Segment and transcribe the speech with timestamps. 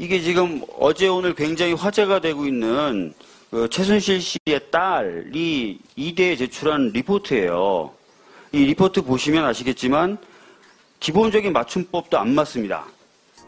[0.00, 3.12] 이게 지금 어제 오늘 굉장히 화제가 되고 있는
[3.50, 7.90] 그 최순실 씨의 딸이 이대에 제출한 리포트예요.
[8.52, 10.18] 이 리포트 보시면 아시겠지만
[11.00, 12.86] 기본적인 맞춤법도 안 맞습니다.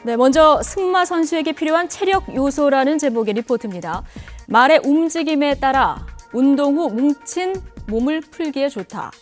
[0.03, 4.03] 네, 먼저 승마 선수에게 필요한 체력 요소라는 제목의 리포트입니다.
[4.49, 7.55] 말의 움직임에 따라 운동 후 뭉친
[7.87, 9.13] 몸을 풀기에 좋다.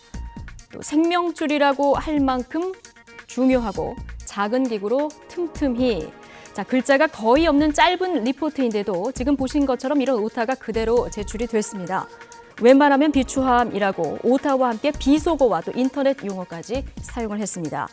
[0.71, 2.71] 또 생명줄이라고 할 만큼
[3.27, 6.18] 중요하고 작은 기구로 틈틈이
[6.59, 12.05] 자, 글자가 거의 없는 짧은 리포트인데도 지금 보신 것처럼 이런 오타가 그대로 제출이 됐습니다.
[12.61, 17.87] 웬만하면 비추함이라고 오타와 함께 비속어와 또 인터넷 용어까지 사용을 했습니다.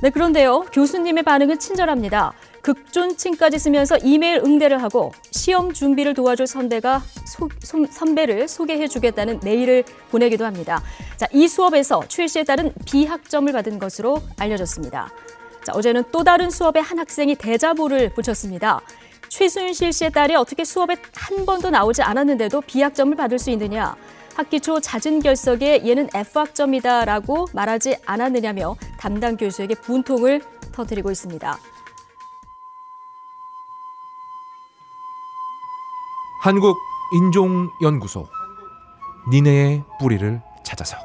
[0.00, 0.60] 네, 그런데요.
[0.72, 2.34] 교수님의 반응은 친절합니다.
[2.62, 9.82] 극존칭까지 쓰면서 이메일 응대를 하고 시험 준비를 도와줄 선배가 소, 소, 선배를 소개해 주겠다는 메일을
[10.12, 10.84] 보내기도 합니다.
[11.16, 15.10] 자, 이 수업에서 최 씨에 따른 비학점을 받은 것으로 알려졌습니다.
[15.68, 18.80] 자, 어제는 또 다른 수업에 한 학생이 대자보를 붙였습니다.
[19.28, 23.94] 최순실 씨의 딸이 어떻게 수업에 한 번도 나오지 않았는데도 비학점을 받을 수 있느냐?
[24.34, 30.40] 학기 초 잦은 결석에 얘는 F학점이다라고 말하지 않았느냐며 담당 교수에게 분통을
[30.72, 31.58] 터뜨리고 있습니다.
[36.40, 38.26] 한국인종연구소
[39.30, 40.96] 니네의 뿌리를 찾아서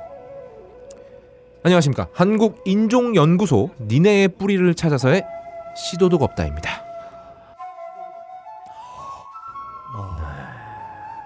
[1.63, 5.23] 안녕하십니까 한국인종연구소 니네의 뿌리를 찾아서의
[5.75, 6.83] 시도도 없다입니다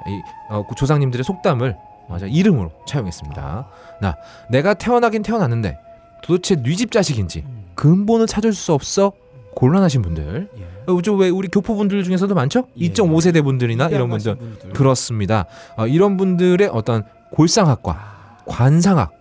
[0.08, 1.76] 이 어, 그 조상님들의 속담을
[2.10, 3.68] 맞아 이름으로 차용했습니다.
[4.00, 4.16] 나
[4.50, 5.78] 내가 태어나긴 태어났는데
[6.24, 7.44] 도대체 뉘집 자식인지
[7.76, 9.12] 근본을 찾을 수 없어
[9.56, 10.50] 곤란하신 분들.
[10.88, 12.68] 어, 저왜 우리 교포분들 중에서도 많죠?
[12.80, 12.88] 예.
[12.90, 14.38] 2.5세대 분들이나 이런 분들
[14.74, 15.46] 그렇습니다.
[15.76, 19.12] 어, 이런 분들의 어떤 골상학과 관상학,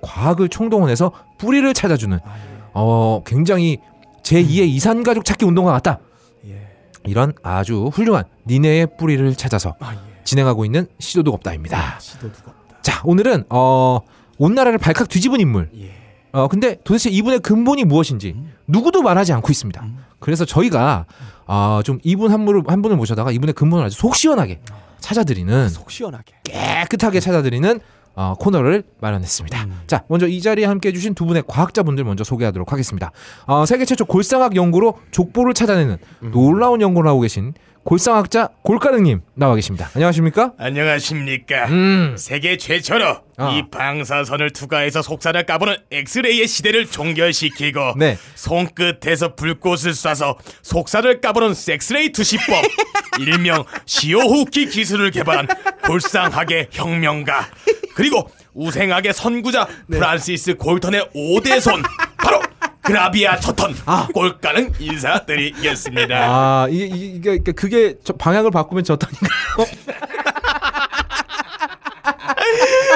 [0.00, 2.18] 과학을 총동원해서 뿌리를 찾아주는
[2.72, 3.78] 어 굉장히
[4.22, 5.98] 제2의 이산가족 찾기 운동과 같다.
[6.46, 6.66] 예.
[7.04, 9.98] 이런 아주 훌륭한 니네의 뿌리를 찾아서 아, 예.
[10.24, 11.98] 진행하고 있는 시도도 없다입니다.
[12.00, 12.78] 시도 두가 없다.
[12.82, 14.00] 자, 오늘은 어,
[14.38, 15.70] 온 나라를 발칵 뒤집은 인물.
[15.76, 15.92] 예.
[16.32, 18.34] 어, 근데 도대체 이분의 근본이 무엇인지
[18.66, 19.82] 누구도 말하지 않고 있습니다.
[19.82, 20.04] 음.
[20.18, 21.06] 그래서 저희가
[21.46, 24.60] 아, 좀 이분 한 분을 한 분을 모셔다가 이분의 근본을 아주 속 시원하게
[25.00, 26.32] 찾아드리는 속 시원하게.
[26.44, 27.78] 깨끗하게 찾아드리는
[28.16, 29.64] 어, 코너를 마련했습니다.
[29.64, 29.80] 음.
[29.86, 33.10] 자, 먼저 이 자리에 함께 해주신 두 분의 과학자분들 먼저 소개하도록 하겠습니다.
[33.46, 36.30] 어, 세계 최초 골상학 연구로 족보를 찾아내는 음.
[36.30, 39.90] 놀라운 연구를 하고 계신 골상학자 골가능님 나와 계십니다.
[39.94, 40.52] 안녕하십니까?
[40.58, 41.66] 안녕하십니까.
[41.66, 42.14] 음.
[42.18, 43.50] 세계 최초로 아.
[43.50, 48.16] 이 방사선을 투과해서 속살을 까보는 엑스레이의 시대를 종결시키고 네.
[48.36, 52.64] 손끝에서 불꽃을 쏴서 속살을 까보는 sex-ray 투시법
[53.20, 55.46] 일명 潮吹き 기술을 개발한
[55.84, 57.48] 골상학의 혁명가
[57.94, 61.82] 그리고 우생학의 선구자 프란시스 골턴의 5대 손
[62.16, 62.40] 바로
[62.84, 63.74] 그라비아 저턴
[64.12, 66.16] 골가는 인사드리겠습니다.
[66.16, 69.66] 아 이게 이게, 이게 그게 저 방향을 바꾸면 저탄인가요?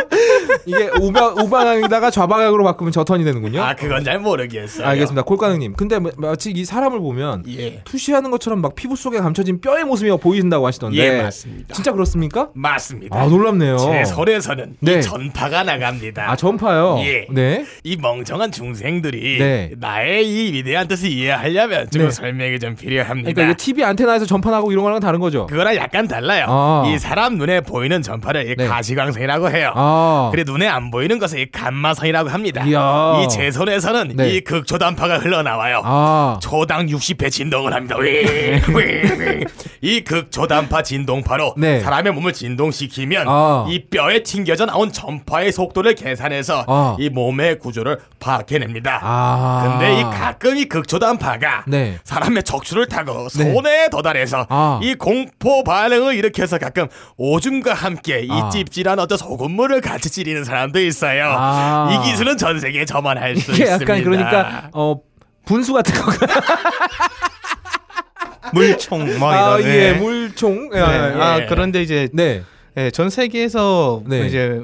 [0.67, 3.62] 이게 우방 우방향에다가 좌방향으로 바꾸면 저턴이 되는군요.
[3.62, 4.87] 아 그건 잘 모르겠어요.
[4.87, 5.75] 알겠습니다, 콜가능님.
[5.75, 7.81] 근데 뭐- 마치 이 사람을 보면 예.
[7.84, 10.99] 투시하는 것처럼 막 피부 속에 감춰진 뼈의 모습이 보이신다고 하시던데.
[10.99, 11.75] 예, 맞습니다.
[11.75, 12.49] 진짜 그렇습니까?
[12.55, 13.19] 맞습니다.
[13.21, 13.79] 아 놀랍네요.
[13.79, 14.99] 제 손에서는 네.
[14.99, 16.31] 이 전파가 나갑니다.
[16.31, 16.99] 아 전파요.
[17.00, 17.27] 예.
[17.31, 17.65] 네.
[17.85, 19.71] 이 멍청한 중생들이 네.
[19.79, 22.11] 나의 이 위대한 뜻을 이해하려면 좀 네.
[22.11, 23.31] 설명이 좀 필요합니다.
[23.33, 25.47] 그러니까 이게 TV 안테나에서 전파 나고 이런 거랑 다른 거죠.
[25.47, 26.47] 그거랑 약간 달라요.
[26.49, 26.85] 아.
[26.87, 28.67] 이 사람 눈에 보이는 전파를 이 네.
[28.67, 29.73] 가시광선이라고 해요.
[29.75, 30.07] 아.
[30.32, 32.64] 그래 눈에 안 보이는 것을 이 감마선이라고 합니다.
[32.64, 33.22] 이야.
[33.24, 34.30] 이제 손에서는 네.
[34.30, 35.82] 이 극초단파가 흘러나와요.
[35.84, 36.38] 아.
[36.42, 37.96] 초당 60회 진동을 합니다.
[37.96, 39.44] 윙.
[39.80, 41.80] 이 극초단파 진동파로 네.
[41.80, 43.66] 사람의 몸을 진동시키면 아.
[43.69, 46.96] 이 뼈에 튕겨져 나온 전파의 속도를 계산해서 아.
[46.98, 49.00] 이 몸의 구조를 파악해냅니다.
[49.02, 49.69] 아.
[49.78, 51.98] 근데 이 가끔 이 극초단파가 네.
[52.04, 53.52] 사람의 척추를 타고 네.
[53.52, 54.80] 손에 도달해서 아.
[54.82, 58.48] 이 공포 반응을 일으켜서 가끔 오줌과 함께 이 아.
[58.50, 61.26] 찝찝한 어떤 소금물을 같이 찌리는 사람도 있어요.
[61.36, 61.91] 아.
[61.92, 63.84] 이 기술은 전 세계에 저만 할 수 이게 있습니다.
[63.94, 65.00] 약간 그러니까 어
[65.44, 66.16] 분수 같은 거가
[68.54, 69.70] 물총 뭐 아, 이런.
[69.70, 69.99] 예, 네.
[69.99, 70.70] 물총.
[70.73, 70.82] 예, 네.
[71.17, 71.20] 예.
[71.20, 72.43] 아 그런데 이제 네.
[72.76, 74.26] 예, 전 세계에서 네.
[74.26, 74.61] 이제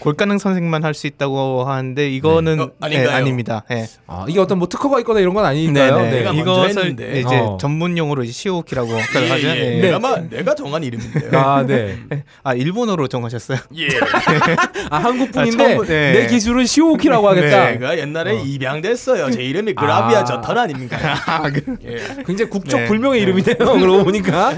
[0.00, 3.08] 골가능 선생만 할 수 있다고 하는데 이거는 어, 아닌가요?
[3.08, 3.64] 예, 아닙니다.
[3.70, 3.86] 예.
[4.06, 5.96] 아, 이게 어떤 뭐 특허가 있거나 이런 건 아니니까요.
[5.96, 6.10] 네네.
[6.10, 7.16] 내가 먼저 이것을.
[7.16, 7.56] 이제 어.
[7.60, 9.46] 전문 용어로 이제 시오키라고 예, 하죠.
[9.46, 9.76] 예.
[9.76, 9.80] 예.
[9.80, 11.30] 내가 마, 내가 정한 이름인데요.
[11.38, 11.96] 아, 네.
[12.42, 13.58] 아 일본어로 정하셨어요?
[13.76, 13.88] 예.
[14.90, 16.12] 아, 한국 아, 분인데 네.
[16.12, 17.72] 내 기술은 시오키라고 하겠다.
[17.72, 19.30] 제가 옛날에 입양됐어요.
[19.30, 20.24] 제 이름이 그라비아 아.
[20.24, 20.98] 저턴 아닙니까?
[21.26, 22.22] 아, 그, 예.
[22.26, 22.86] 굉장히 국적 네.
[22.86, 23.22] 불명의 네.
[23.22, 23.56] 이름이네요.
[23.56, 24.52] 그러고 보니까.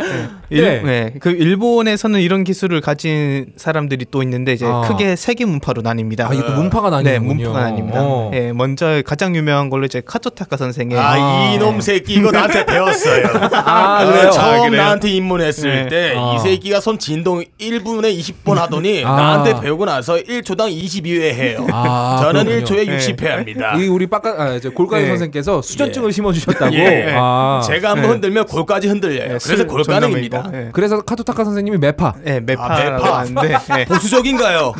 [0.51, 0.83] 일, 네.
[0.83, 1.15] 네.
[1.21, 4.83] 그 일본에서는 이런 기술을 가진 사람들이 또 있는데 이제 아.
[4.83, 6.31] 크게 세개 문파로 나뉩니다.
[6.31, 7.51] 아, 이거 문파가 네, 나뉘는군요.
[7.53, 7.93] 문파가 나뉩니다.
[7.95, 8.31] 어.
[8.35, 13.27] 예, 먼저 가장 유명한 걸로 이제 카토타카 선생의 아 이놈 새끼 이거 나한테 배웠어요.
[13.65, 14.31] 아, 어, 그래요?
[14.31, 14.83] 처음 아, 그래요?
[14.83, 15.89] 나한테 입문했을 네.
[15.89, 16.39] 때이 아.
[16.39, 19.17] 새끼가 손 진동 1분에 20번 하더니 아.
[19.17, 21.67] 나한테 배우고 나서 1초당 22회 해요.
[21.73, 22.65] 아, 저는 그렇군요.
[22.65, 22.99] 1초에 네.
[22.99, 23.75] 60회 합니다.
[23.77, 25.09] 이 우리 빡가 아, 이제 골가루 예.
[25.09, 26.75] 선생께서 수전증을 심어 주셨다고.
[26.75, 27.15] 예.
[27.17, 27.61] 아.
[27.67, 28.09] 제가 한번 네.
[28.13, 29.23] 흔들면 골까지 흔들려요.
[29.23, 30.51] 예, 그래서 술 골가능입니다.
[30.55, 30.69] 예.
[30.73, 32.15] 그래서 카토타카 선생님이 매파.
[32.27, 33.81] 예, 아, 매파라고 매파.
[33.81, 34.73] 예, 보수적인가요?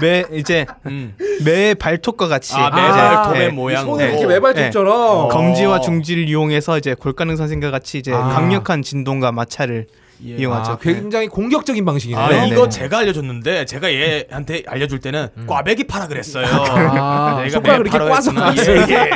[0.00, 1.14] 매 이제 음.
[1.44, 3.92] 매 발톱과 같이 아, 이제, 매발톱의 예, 모양으로.
[3.96, 4.26] 손에 이렇게 네.
[4.34, 5.28] 매발톱처럼.
[5.28, 8.28] 검지와 중지를 이용해서 이제 골가능 선생과 같이 이제 아.
[8.28, 9.86] 강력한 진동과 마찰을
[10.26, 10.36] 예.
[10.36, 10.72] 이용하죠.
[10.72, 12.22] 아, 굉장히 공격적인 방식이네요.
[12.24, 12.68] 아 네, 이거 네.
[12.70, 16.46] 제가 알려줬는데 제가 얘한테 알려줄 때는 꽈배기 파라 그랬어요.
[16.46, 19.10] 아, 손가락을 이렇게 매파로 꽈서 예, 예.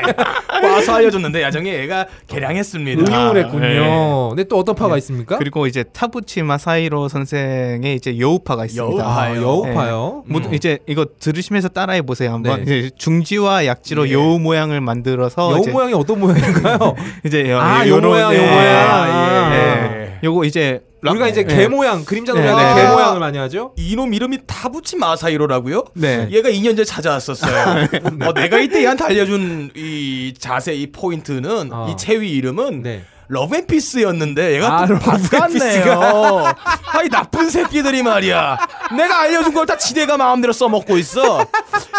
[0.61, 3.03] 꽈서 알려줬는데 야정에 얘가 개량했습니다.
[3.03, 3.67] 응용을 했군요.
[3.67, 4.29] 예.
[4.31, 5.39] 근데 또 어떤 파가 있습니까?
[5.39, 9.03] 그리고 이제 타부치 마 사이로 선생의 이제 여우파가 있습니다.
[9.05, 9.23] 여우파.
[9.23, 9.37] 아.
[9.37, 10.25] 여우파요.
[10.27, 10.55] 뭐 음.
[10.55, 12.65] 이제 이거 들으시면서 따라해 보세요 한번.
[12.65, 12.91] 네.
[12.97, 14.13] 중지와 약지로 예.
[14.13, 16.95] 여우 모양을 만들어서 여우 모양이 어떤 모양인가요?
[17.25, 18.57] 이제 여- 아, 요 요런- 모양, 요 예, 모양.
[18.65, 19.91] 예, 아.
[19.95, 20.19] 예.
[20.25, 20.81] 요거 이제
[21.13, 21.55] 우리가 이제 예.
[21.55, 22.89] 개 모양, 그림자 네, 놀이할 네.
[22.93, 23.73] 모양을 많이 하죠.
[23.77, 25.85] 이놈 이름이 타부치 마사이로라고요?
[25.95, 26.29] 네.
[26.31, 27.89] 얘가 2년 전에 찾아왔었어요.
[28.27, 31.89] 어, 내가 이때 얘한테 알려준 이 자세, 이 포인트는 어.
[31.91, 33.05] 이 체위 이름은 네.
[33.29, 34.97] love and peace였는데 얘가 아, 또.
[35.01, 36.45] 바꿨네요.
[36.93, 38.57] 아이 나쁜 새끼들이 말이야.
[38.97, 41.45] 내가 알려준 걸 다 지네가 마음대로 써먹고 있어.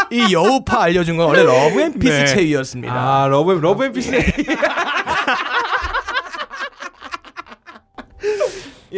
[0.09, 2.25] 이 여우파 알려준 건 원래 love and peace 네.
[2.27, 2.93] 체위였습니다.
[2.93, 4.09] 아, love love and peace.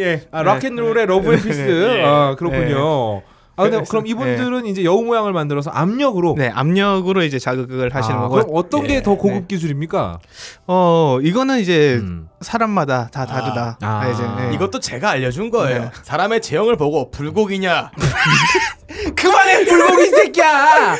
[0.00, 1.96] 예, 아, rock and roll의 love and peace.
[1.98, 2.04] 예.
[2.04, 3.22] 아, 그렇군요.
[3.56, 8.16] 아, 근데 그래서- 그럼 이분들은 이제 여우 모양을 만들어서 압력으로 네 압력으로 이제 자극을 하시는
[8.16, 8.34] 아, 거고.
[8.36, 9.02] 그럼 어떤 게 예.
[9.02, 9.44] 더 고급 네.
[9.48, 10.18] 기술입니까?
[10.66, 12.28] 어 이거는 이제 음.
[12.40, 13.76] 사람마다 다 다르다.
[13.82, 14.08] 아.
[14.08, 14.54] 이제 네.
[14.54, 15.80] 이것도 제가 알려준 거예요.
[15.82, 15.90] 네.
[16.04, 17.90] 사람의 체형을 보고 불고기냐,
[19.14, 20.46] 그만해 불고기 새끼야.
[20.46, 20.96] 아,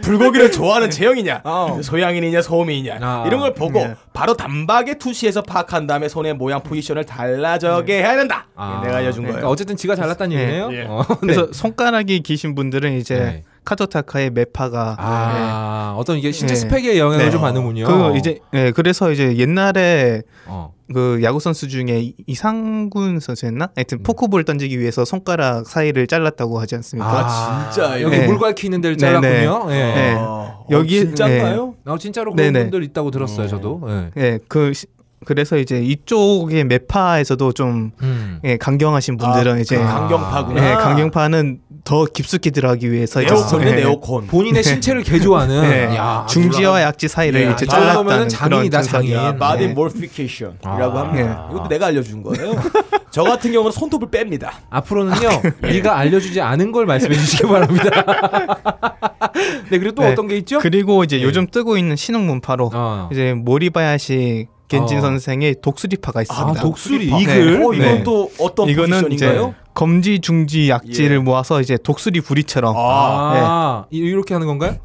[0.00, 1.80] 불고기를 좋아하는 체형이냐, 어.
[1.82, 3.24] 소양인이냐, 소음인이냐 아.
[3.26, 3.94] 이런 걸 보고 네.
[4.12, 8.46] 바로 단박에 투시해서 파악한 다음에 손의 모양 포지션을 달라지게 해야 된다.
[8.56, 9.52] 아, 내가 알려준 그러니까 거예요.
[9.52, 10.42] 어쨌든 지가 잘났다는 네.
[10.42, 10.70] 얘기네요.
[10.72, 10.84] 예.
[10.88, 11.16] 어, 네.
[11.20, 13.42] 그래서 손가락이 기신 분들은 이제 네.
[13.66, 16.60] 카토타카의 매파가 아, 어떤 이게 신체 네.
[16.60, 17.30] 스펙에 영향을 네.
[17.30, 17.84] 좀 받는군요.
[17.86, 20.72] 그 이제 예 그래서 이제 옛날에 어.
[20.94, 23.64] 그 야구 선수 중에 이- 이상군 선수였나?
[23.64, 23.68] 음.
[23.74, 27.26] 하여튼 포크볼 던지기 위해서 손가락 사이를 잘랐다고 하지 않습니까?
[27.26, 28.04] 아, 진짜요?
[28.06, 28.26] 여기 네.
[28.28, 29.66] 물 갈퀴는 데를 네, 잘랐군요.
[29.70, 29.74] 예.
[29.74, 30.14] 네.
[30.16, 31.74] 어, 여기- 진짜인가요?
[31.84, 32.64] 나 진짜로 그런 네네.
[32.70, 33.82] 분들 있다고 들었어요, 저도.
[33.88, 34.10] 예.
[34.16, 34.86] 예, 그 시-
[35.24, 38.38] 그래서 이제 이쪽의 매파에서도 좀 음.
[38.44, 40.70] 예, 강경하신 분들은 아, 이제 그 강경파구나.
[40.70, 44.26] 예, 강경파는 더 깊숙이 들어가기 위해서 이제 네오콘이네 예, 네오콘.
[44.26, 49.12] 본인의 신체를 개조하는 예, 야, 중지와 약지 사이를 야, 이제 이 정도면은 잘랐다는 장인이다, 장인.
[49.14, 49.68] 야, body 예.
[49.68, 51.00] modification이라고 아.
[51.02, 51.48] 합니다.
[51.52, 52.60] 이것도 내가 알려준 거예요.
[53.12, 54.50] 저 같은 경우는 손톱을 뺍니다.
[54.68, 55.28] 앞으로는요
[55.62, 57.88] 네가 알려주지 않은 걸 말씀해 주시기 바랍니다.
[59.70, 60.12] 네 그리고 또 네.
[60.12, 60.58] 어떤 게 있죠?
[60.58, 61.22] 그리고 이제 예.
[61.22, 63.08] 요즘 뜨고 있는 신흥 문파로 어.
[63.12, 65.00] 이제 모리바야시 겐진 어.
[65.00, 66.60] 선생의 독수리파가 아 있습니다.
[66.60, 67.20] 독수리 네.
[67.20, 67.62] eagle.
[67.64, 68.02] 어, 이건 네.
[68.02, 69.48] 또 어떤 이거는 포지션인가요?
[69.48, 71.20] 이제 검지, 중지, 약지를 예.
[71.20, 74.76] 모아서 이제 독수리 부리처럼 아, 이- 이렇게 하는 건가요?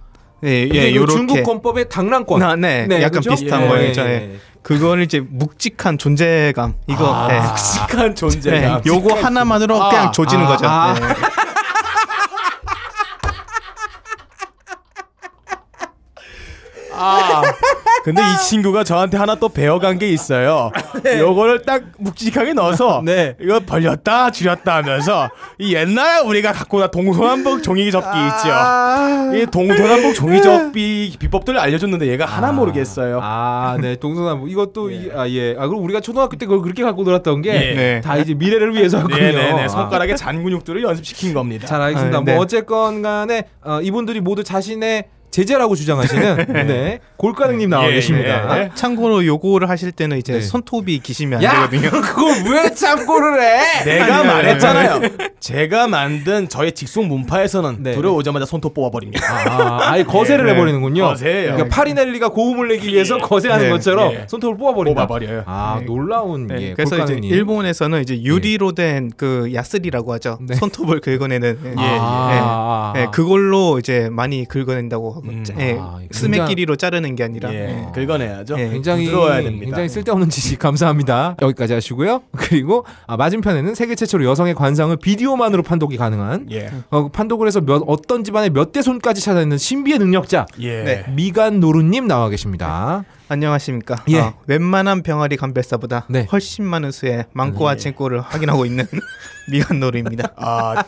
[0.44, 2.40] 예, 이게 예, 그 요렇게 중국 권법의 당랑권.
[2.40, 3.30] 나, 네, 약간 그죠?
[3.32, 4.02] 비슷한 예, 거였죠.
[4.02, 4.12] 예, 예.
[4.34, 4.36] 예.
[4.64, 7.40] 그걸 이제 묵직한 존재감 이거 아, 예.
[7.40, 8.82] 묵직한 네, 존재감.
[8.86, 10.66] 요거 하나만으로 아, 그냥 조지는 아, 거죠.
[10.68, 10.96] 아.
[18.06, 18.12] 네.
[18.12, 18.12] 아.
[18.12, 20.72] 근데 이 친구가 저한테 하나 또 배워간 게 있어요.
[21.06, 23.36] 요거를 딱 묵직하게 넣어서 네.
[23.40, 29.38] 이거 벌렸다 줄였다 하면서 이 옛날에 우리가 갖고 나 동서남북 종이 접기 있죠.
[29.38, 33.20] 이 동서남북 종이 접기 비법들을 알려줬는데 얘가 하나 모르겠어요.
[33.22, 34.52] 아, 네, 동서남북.
[34.52, 35.56] 이것도 이, 아 예.
[35.58, 38.02] 아 그럼 우리가 초등학교 때 그걸 그렇게 갖고 놀았던 게 예.
[38.04, 39.16] 다 이제 미래를 위해서군요.
[39.16, 39.68] 네 네네 아.
[39.68, 41.68] 손가락에 잔 근육들을 연습시킨 겁니다.
[41.68, 42.18] 잘 알겠습니다.
[42.18, 42.38] 아, 뭐 네.
[42.40, 47.00] 어쨌건 간에 어, 이분들이 모두 자신의 제자라고 주장하시는 네.
[47.18, 48.58] 골가능님 나와 예, 계십니다.
[48.58, 48.70] 예, 예.
[48.76, 50.42] 참고로 요거를 하실 때는 이제 네.
[50.42, 51.90] 손톱이 기시면 야, 안 되거든요.
[52.02, 53.84] 그걸 왜 참고를 해?
[53.86, 55.02] 내가 말했잖아요.
[55.40, 57.92] 제가 만든 저의 직속 문파에서는 네.
[57.94, 59.26] 들어오자마자 손톱 뽑아버립니다.
[59.50, 60.52] 아, 아예 거세를 네.
[60.54, 61.04] 해버리는군요.
[61.04, 61.54] 거세예요.
[61.54, 63.70] 그러니까 파리넬리가 고음을 내기 위해서 거세하는 네.
[63.72, 64.26] 것처럼 예.
[64.28, 65.08] 손톱을 뽑아버린다.
[65.08, 65.44] 뽑아버려요.
[65.46, 65.86] 아, 네.
[65.86, 67.32] 놀라운 네, 예, 그래서 이제 골가능님.
[67.34, 70.40] 일본에서는 이제 유리로 된 그 야스리라고 하죠.
[70.42, 70.56] 네.
[70.56, 71.70] 손톱을 긁어내는 예.
[71.70, 75.44] 예, 아, 예, 그걸로 이제 많이 긁어낸다고 음.
[75.60, 77.92] 예, 아, 스맥 굉장히- 길이로 자르는 게 아니라 예, 예.
[77.94, 78.56] 긁어내야죠.
[78.60, 78.70] 예.
[78.70, 79.66] 굉장히 부드러워야 됩니다.
[79.66, 81.36] 굉장히 쓸데없는 지식 감사합니다.
[81.42, 82.24] 여기까지 하시고요.
[82.38, 87.84] 그리고 아, 맞은편에는 세계 최초로 여성의 관상을 비디오만으로 판독이 가능한 예, 어, 판독을 해서 몇,
[87.88, 90.84] 어떤 집안의 몇 대 손까지 찾아내는 신비의 능력자 예.
[90.84, 91.06] 네.
[91.14, 93.04] 미간 노루님 나와 계십니다.
[93.32, 94.04] 안녕하십니까.
[94.10, 94.20] 예.
[94.20, 96.28] 어, 웬만한 병아리 감별사보다 네.
[96.34, 98.86] 훨씬 많은 수의 망고와 쟁꼬를 확인하고 있는
[99.50, 100.34] 미간노루입니다.
[100.36, 100.84] 아,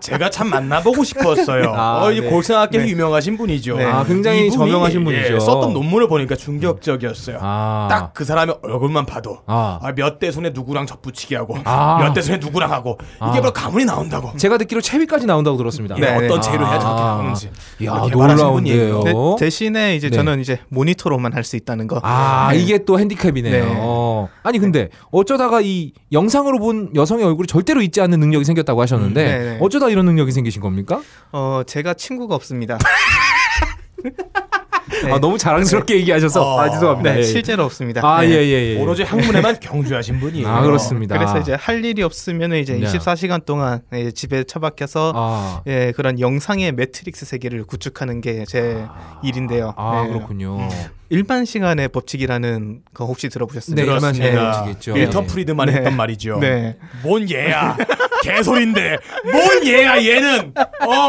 [0.00, 1.72] 제가 참 만나보고 싶었어요.
[1.74, 2.30] 아, 어, 이 네.
[2.30, 2.88] 고등학교 네.
[2.88, 3.76] 유명하신 분이죠.
[3.78, 3.84] 네.
[3.84, 5.34] 아, 굉장히 저명하신 분이죠.
[5.34, 7.38] 예, 썼던 논문을 보니까 충격적이었어요.
[7.40, 7.88] 아.
[7.90, 9.80] 딱그 사람의 얼굴만 봐도 아.
[9.82, 11.98] 아, 몇대 손에 누구랑 접붙이기 하고 아.
[12.00, 13.30] 몇대 손에 누구랑 하고 아.
[13.30, 14.36] 이게 바로 가문이 나온다고.
[14.36, 15.96] 제가 듣기로 채비까지 나온다고 들었습니다.
[15.98, 16.50] 예, 네, 어떤 네.
[16.50, 17.04] 재료 해야 저렇게 아.
[17.06, 17.50] 나오는지.
[17.84, 18.06] 야.
[18.10, 19.02] 놀라운데요.
[19.02, 20.16] 대, 대신에 이제 네.
[20.16, 21.98] 저는 이제 모니터로만 할 수 있다는 거.
[22.04, 22.58] 아, 네.
[22.60, 23.64] 이게 또 핸디캡이네요.
[23.64, 23.74] 네.
[23.80, 24.28] 어.
[24.44, 29.26] 아니 근데 어쩌다가 이 영상으로 본 여성의 얼굴이 절대로 잊지 않는 능력이 생겼다고 하셨는데 음,
[29.26, 29.58] 네, 네.
[29.60, 31.00] 어쩌다 이런 능력이 생기신 겁니까?
[31.32, 32.78] 어, 제가 친구가 없습니다.
[35.04, 35.12] 네.
[35.12, 36.60] 아, 너무 자랑스럽게 얘기하셔서 어.
[36.60, 37.12] 아, 죄송합니다.
[37.12, 37.22] 네, 예.
[37.22, 38.00] 실제로 없습니다.
[38.04, 38.30] 아, 네.
[38.30, 38.80] 예, 예, 예.
[38.80, 40.48] 오로지 학문에만 경주하신 분이에요.
[40.48, 41.16] 아, 그렇습니다.
[41.16, 42.86] 그래서 이제 할 일이 없으면 이제 네.
[42.86, 48.84] 24시간 동안 이제 집에 처박혀서 아, 예, 그런 영상의 매트릭스 세계를 구축하는 게 제
[49.22, 49.74] 일인데요.
[49.76, 50.08] 아, 네.
[50.12, 50.68] 그렇군요.
[51.10, 53.86] 1만 시간의 법칙이라는 거 혹시 들어보셨습니까?
[53.86, 54.64] 네, 1만 시간의 그렇습니다.
[54.64, 54.94] 법칙이죠.
[54.94, 55.32] 밀턴 네.
[55.32, 55.72] 프리드만 네.
[55.74, 56.38] 했던 말이죠.
[56.40, 56.76] 네.
[57.02, 57.76] 뭔 얘야?
[58.22, 58.98] 개소린데.
[59.32, 60.52] 뭔 얘야 얘는?
[60.56, 61.08] 어?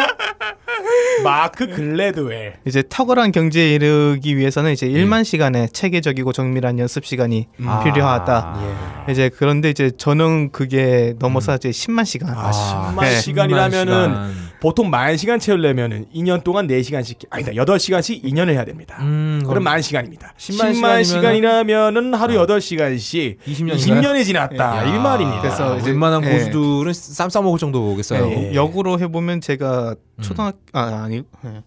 [1.24, 2.54] 마크 글래드웰.
[2.66, 7.84] 이제 탁월한 경지에 이르기 위해서는 이제 1만 시간의 체계적이고 정밀한 연습 시간이 아.
[7.84, 9.06] 필요하다.
[9.08, 9.12] 예.
[9.12, 12.34] 이제 그런데 이제 저는 그게 넘어서 이제 10만 시간.
[12.38, 12.52] 아,
[12.96, 13.20] 10만 네.
[13.20, 14.50] 시간이라면은 10만 시간.
[14.62, 17.52] 보통 만 시간 채우려면은 2년 동안 4시간씩 아니다.
[17.54, 18.98] 8시간씩 2년을 해야 됩니다.
[19.02, 20.34] 음, 그럼 만 시간입니다.
[20.38, 24.78] 10만 10만, 시간이면은- 시간이라면 하루 8시간씩 20년 20년이 지났다.
[24.78, 25.42] 야, 이 말입니다.
[25.42, 26.32] 그래서 이제- 웬만한 예.
[26.32, 28.28] 고수들은 쌈 싸먹을 정도겠어요.
[28.30, 28.54] 예.
[28.54, 31.64] 역으로 해보면 제가 초등학 아 아니 예.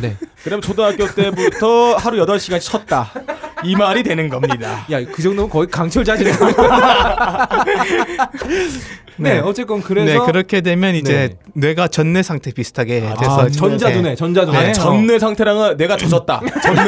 [0.00, 0.16] 네.
[0.44, 3.10] 그럼 초등학교 때부터 하루 8시간 쳤다.
[3.64, 4.86] 이 말이 되는 겁니다.
[4.90, 6.36] 야, 그 정도면 거의 강철 자질이네.
[9.18, 9.38] 네, 네.
[9.40, 11.38] 어쨌건 그래서 네 그렇게 되면 이제 네.
[11.54, 14.58] 뇌가 전내 상태 비슷하게 돼서 아, 전자두뇌, 전자두뇌.
[14.58, 16.42] 아, 전내 상태랑은 내가 젖었다.
[16.62, 16.80] 전내.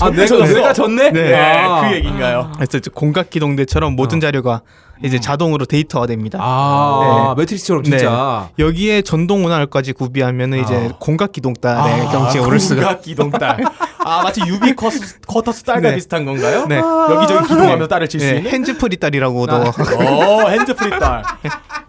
[0.00, 0.54] 아, 내가 젖었어.
[0.54, 1.10] 내가 졌네?
[1.12, 1.22] 네.
[1.30, 1.88] 네, 아.
[1.88, 2.50] 그 얘기인가요?
[2.56, 4.62] 그래서 공각 기동대처럼 모든 자료가
[5.02, 6.38] 이제 자동으로 데이터화 됩니다.
[6.40, 8.50] 아, 매트릭스처럼 진짜.
[8.58, 12.82] 여기에 전동 온화까지 구비하면 은 이제 공각 기동달의 경지에 오를 수가.
[12.82, 13.58] 공각 기동딸.
[14.04, 15.94] 아 마치 유비 커스, 커터스 딸과 네.
[15.96, 16.66] 비슷한 건가요?
[16.68, 16.78] 네.
[16.78, 18.50] 여기저기 기동하면서 딸을 칠수 네, 있는.
[18.50, 21.22] 핸즈프리 딸이라고도 어 핸즈프리 딸.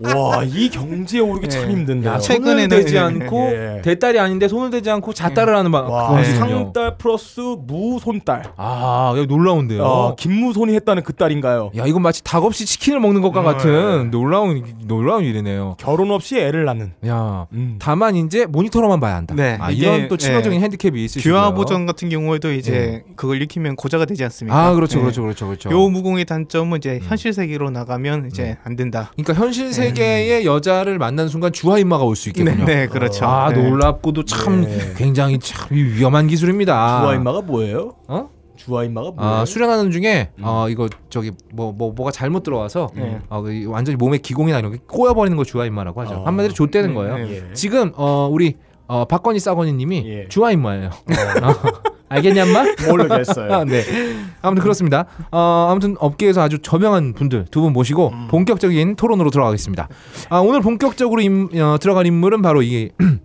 [0.03, 1.72] 와 이 경지에 오르기 참 네.
[1.74, 2.13] 힘든데요.
[2.13, 3.00] 야, 최- 손을 최근에는- 대지 네.
[3.00, 3.82] 않고 예.
[3.84, 6.24] 대딸이 아닌데 손을 대지 않고 잣딸을 하는 방 와.
[6.24, 8.53] 상딸 플러스 무손딸.
[8.58, 9.84] 아, 여기 놀라운데요.
[9.84, 11.72] 어, 김무손이 했다는 그 딸인가요?
[11.77, 15.75] 야, 이건 마치 닭 없이 치킨을 먹는 것과 음, 같은 놀라운 놀라운 일이네요.
[15.77, 16.94] 결혼 없이 애를 낳는.
[17.08, 17.75] 야, 음.
[17.80, 19.36] 다만 이제 모니터로만 봐야 한다.
[19.36, 21.32] 네, 아, 이게, 이런 또 치명적인 핸디캡이 있으시고요.
[21.34, 24.58] 규화 보정 같은 경우에도 이제 그걸 익히면 고자가 되지 않습니까?
[24.58, 25.01] 아, 그렇죠, 네.
[25.03, 25.70] 그렇죠, 그렇죠, 그렇죠.
[25.72, 29.12] 요 무공의 단점은 이제 현실 세계로 나가면 이제 안 된다.
[29.15, 32.65] 그러니까 현실 세계의 여자를 만나는 순간 주화 인마가 올수 네, 있겠군요.
[32.65, 33.25] 네, 그렇죠.
[33.25, 33.62] 아, 네.
[33.70, 34.93] 놀랍고도 참 네.
[34.98, 37.01] 굉장히 참 위험한 기술입니다.
[37.01, 37.96] 주아인마가 뭐예요?
[38.08, 38.29] 어?
[38.58, 39.34] 주아인마가 뭐예요?
[39.38, 43.20] 아, 수련하는 중에 어 이거 저기 뭐 뭐 뭐, 가 잘못 들어와서 네.
[43.29, 46.13] 어, 그 완전히 몸에 기공이나 이런 게 꼬여버리는 걸 주화 인마라고 하죠.
[46.15, 46.25] 어.
[46.25, 47.17] 한마디로 좆되는 거예요.
[47.17, 47.31] 네.
[47.50, 47.53] 예.
[47.53, 50.27] 지금 어 우리 어 박건희 싸건희님이 예.
[50.27, 50.89] 주화 인마예요.
[50.89, 51.81] 어.
[52.15, 52.63] 알겠냐마?
[52.89, 53.51] 모르겠어요.
[53.53, 53.84] 아, 네.
[54.41, 55.06] 아무튼 그렇습니다.
[55.32, 58.27] 어, 아무튼 업계에서 아주 저명한 분들 두 분 모시고 음.
[58.30, 59.88] 본격적인 토론으로 들어가겠습니다.
[60.30, 62.89] 아, 오늘 본격적으로 임, 어, 들어갈 인물은 바로 이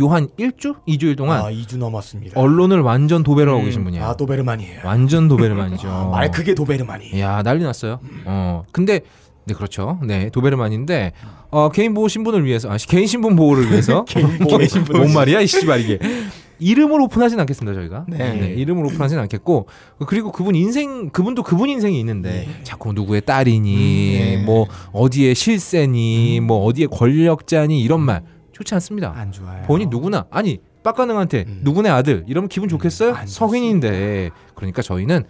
[0.00, 0.76] 요한 1주?
[0.88, 2.40] 2주일 동안 아 2주 넘었습니다.
[2.40, 3.66] 언론을 완전 도배를 하고 음.
[3.66, 4.02] 계신 분이에요.
[4.04, 4.80] 아 도베르만이에요.
[4.84, 5.86] 완전 도베르만이죠.
[5.90, 7.20] 아, 말 크게 도베르만이.
[7.20, 8.00] 야 난리 났어요.
[8.24, 9.00] 어 근데
[9.44, 9.98] 네 그렇죠.
[10.02, 11.12] 네 도베르만인데
[11.50, 14.96] 어 개인 보호 신분을 위해서 아 시- 개인 신분 보호를 위해서 개인 보호 신분.
[14.96, 15.98] 뭔 말이야 이 씨발 이게
[16.58, 18.06] 이름을 오픈하진 않겠습니다 저희가.
[18.08, 18.54] 네.
[18.56, 19.66] 이름을 오픈하진 않겠고
[20.06, 24.36] 그리고 그분 인생 그분도 그분 인생이 있는데 자꾸 누구의 딸이니 네.
[24.44, 29.12] 뭐 어디에 실세니 뭐 어디에 권력자니 이런 말 좋지 않습니다.
[29.16, 29.62] 안 좋아요.
[29.66, 31.60] 본인 누구나 아니 빡가능한테 음.
[31.62, 33.14] 누구네 아들 이러면 기분 좋겠어요?
[33.14, 35.24] 안 성인인데 그러니까 저희는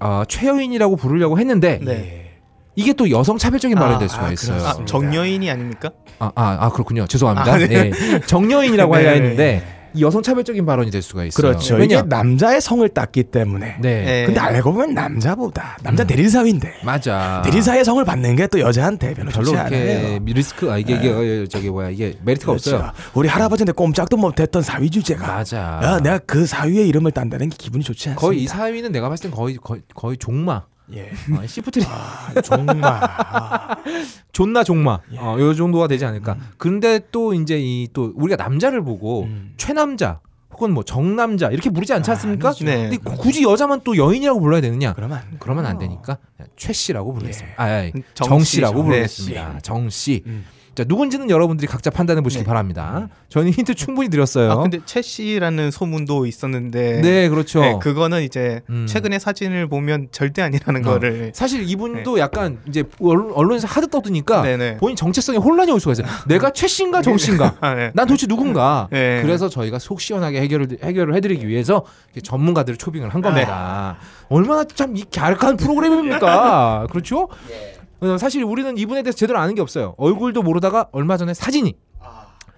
[0.00, 2.26] 어, 최여인이라고 부르려고 했는데 네.
[2.74, 4.62] 이게 또 여성 차별적인 말이 아, 될 수가 아, 있어요.
[4.62, 4.84] 아.
[4.84, 5.90] 정여인이 아닙니까?
[6.18, 7.06] 아, 아, 아, 그렇군요.
[7.06, 7.50] 죄송합니다.
[7.54, 7.90] 아, 네.
[7.90, 8.20] 네.
[8.26, 9.02] 정여인이라고 네.
[9.02, 11.36] 해야 했는데 이 여성 차별적인 발언이 될 수가 있어요.
[11.42, 11.74] 그렇죠.
[11.76, 11.98] 왜냐?
[12.00, 13.76] 이게 남자의 성을 땄기 때문에.
[13.80, 14.04] 네.
[14.04, 14.26] 네.
[14.26, 17.42] 근데 알고 보면 남자보다 남자 대리사위인데 맞아.
[17.44, 20.18] 대리사의 성을 받는 게 또 여자한테 별로 별로 좋지 그렇게 않아요.
[20.24, 22.76] 리스크 아 이게 이게 어, 저기 뭐야 이게 메리트가 그렇죠.
[22.76, 22.92] 없어요.
[23.14, 25.26] 우리 할아버지한테 꼼짝도 못했던 사위 주제가.
[25.26, 25.80] 맞아.
[25.82, 28.20] 야, 내가 그 사위의 이름을 딴다는 게 기분이 좋지 않습니다.
[28.20, 30.62] 거의 이 사위는 내가 봤을 땐 거의 거의, 거의 종마.
[30.94, 31.10] 예.
[31.36, 32.76] 아, 시프트리 아, 정말.
[32.84, 33.76] 아,
[34.32, 35.00] 존나 종마.
[35.12, 35.18] 예.
[35.18, 36.36] 어, 요 정도가 되지 않을까.
[36.58, 39.54] 근데 또 이제 이 또 우리가 남자를 보고 음.
[39.56, 40.20] 최남자
[40.52, 42.48] 혹은 뭐 정남자 이렇게 부르지 않지 아, 않습니까?
[42.48, 42.64] 아니죠.
[42.64, 42.88] 네.
[42.88, 44.92] 근데 굳이 여자만 또 여인이라고 불러야 되느냐?
[44.94, 46.18] 그러면 안 그러면 안 되니까
[46.56, 47.68] 최 씨라고 부르겠습니다.
[47.68, 47.72] 예.
[47.72, 49.52] 아, 아니, 정정 씨, 씨라고 정- 부르겠습니다.
[49.54, 50.22] 네, 정 씨.
[50.26, 50.44] 음.
[50.76, 53.08] 자 누군지는 여러분들이 각자 판단해 보시기 바랍니다.
[53.30, 54.52] 저는 힌트 충분히 드렸어요.
[54.52, 57.60] 아 근데 최 씨라는 소문도 있었는데 네 그렇죠.
[57.62, 58.86] 네, 그거는 이제 음.
[58.86, 60.90] 최근의 사진을 보면 절대 아니라는 어.
[60.90, 64.76] 거를 사실 이분도 약간 이제 언- 언론에서 하도 떠드니까 네네.
[64.76, 66.06] 본인 정체성에 혼란이 올 수가 있어요.
[66.28, 67.56] 내가 최 씨인가 정 씨인가?
[67.60, 67.90] 아, 네.
[67.94, 68.86] 난 도대체 누군가?
[68.92, 69.22] 네.
[69.22, 71.86] 그래서 저희가 속 시원하게 해결을 해결을 해드리기 위해서
[72.22, 73.96] 전문가들을 초빙을 한 겁니다.
[74.28, 76.86] 얼마나 참 이 갸륵한 프로그램입니까?
[76.92, 77.22] 그렇죠?
[77.22, 77.28] 어,
[78.18, 79.94] 사실 우리는 이분에 대해서 제대로 아는 게 없어요.
[79.98, 81.74] 얼굴도 모르다가 얼마 전에 사진이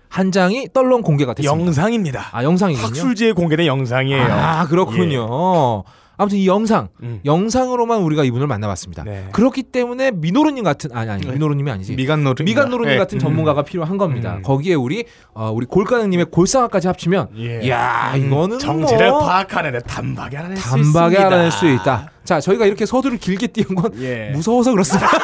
[0.08, 1.66] 한 장이 떨렁 공개가 됐습니다.
[1.66, 2.28] 영상입니다.
[2.32, 2.86] 아 영상이군요.
[2.86, 4.32] 학술지에 공개된 영상이에요.
[4.32, 5.84] 아 그렇군요.
[6.18, 7.20] 아무튼 이 영상 음.
[7.24, 9.04] 영상으로만 우리가 이분을 만나봤습니다.
[9.04, 9.28] 네.
[9.32, 12.98] 그렇기 때문에 미노루님 같은 아니 아니 미노루님이 아니지 미간노르 미간노루님 네.
[12.98, 14.34] 같은 전문가가 필요한 겁니다.
[14.36, 14.42] 음.
[14.42, 17.60] 거기에 우리 어, 우리 골가능님의 골상학까지 합치면 예.
[17.62, 21.26] 이야 이거는 정체를 뭐 파악하는데 단박에 알아낼 수 단박에 있습니다.
[21.26, 22.10] 알아낼 수 있다.
[22.24, 24.30] 자 저희가 이렇게 서두를 길게 띄운 건 예.
[24.34, 25.08] 무서워서 그렇습니다.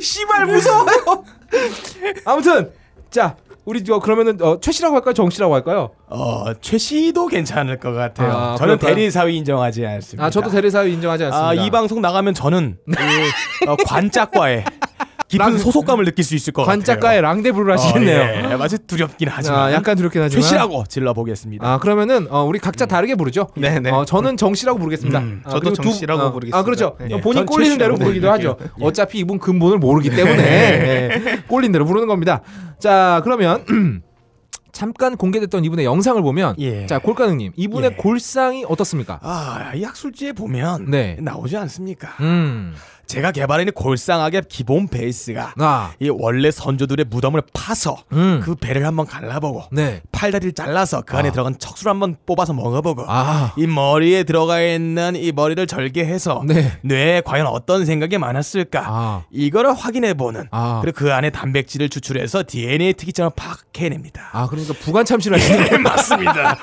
[0.00, 1.24] 씨발 무서워요.
[2.24, 2.72] 아무튼
[3.10, 5.14] 자 우리 저 그러면은 어, 최 씨라고 할까요?
[5.14, 5.90] 정 씨라고 할까요?
[6.08, 8.32] 어, 최 씨도 괜찮을 것 같아요.
[8.32, 8.94] 아, 저는 그럴까요?
[8.96, 10.24] 대리 사위 인정하지 않습니다.
[10.24, 11.48] 아 저도 대리 사위 인정하지 않습니다.
[11.48, 12.92] 아, 이 방송 나가면 저는 이,
[13.68, 14.64] 어, 관짝과의
[15.32, 17.20] 깊은 랑- 소속감을 느낄 수 있을 것 관짝가의 같아요.
[17.22, 18.48] 랑데부를 하시겠네요.
[18.48, 18.56] 어, 예.
[18.56, 20.42] 마치 두렵긴 하지만 아, 약간 두렵긴 최 하지만.
[20.48, 21.66] 씨라고 질러 보겠습니다.
[21.66, 23.48] 아 그러면은 어, 우리 각자 다르게 부르죠.
[23.56, 23.90] 네네.
[23.90, 25.18] 어, 저는 정 씨라고 부르겠습니다.
[25.18, 26.58] 음, 아, 저도 그리고 정 씨라고 어, 부르겠습니다.
[26.58, 26.96] 아 그렇죠.
[27.00, 27.14] 네.
[27.14, 28.56] 어, 본인 전 꼴리는 최 대로 부르기도 하죠.
[28.56, 28.76] 부를게요.
[28.80, 28.84] 예.
[28.86, 32.42] 어차피 이분 근본을 모르기 때문에 예, 꼴린 대로 부르는 겁니다.
[32.78, 33.64] 자 그러면
[34.72, 36.86] 잠깐 공개됐던 이분의 영상을 보면 예.
[36.86, 37.96] 자 골가능님 이분의 예.
[37.96, 39.18] 골상이 어떻습니까?
[39.22, 41.18] 아, 이 학술지에 보면 네.
[41.20, 42.08] 나오지 않습니까?
[42.20, 42.72] 음,
[43.06, 48.86] 제가 개발한 이 골상학의 기본 베이스가 아, 이 원래 선조들의 무덤을 파서 음, 그 배를
[48.86, 51.32] 한번 갈라보고 네, 팔다리를 잘라서 그 안에 아.
[51.32, 57.20] 들어간 척수를 한번 뽑아서 먹어보고 아, 이 머리에 들어가 있는 이 머리를 절개해서 네, 뇌에
[57.24, 63.30] 과연 어떤 생각이 많았을까 아, 이거를 확인해보는 아, 그리고 그 안에 단백질을 추출해서 DNA 특이점을
[63.36, 64.30] 파악해냅니다.
[64.32, 66.56] 아 그러니까 부관 참시를 하시는 네, 맞습니다.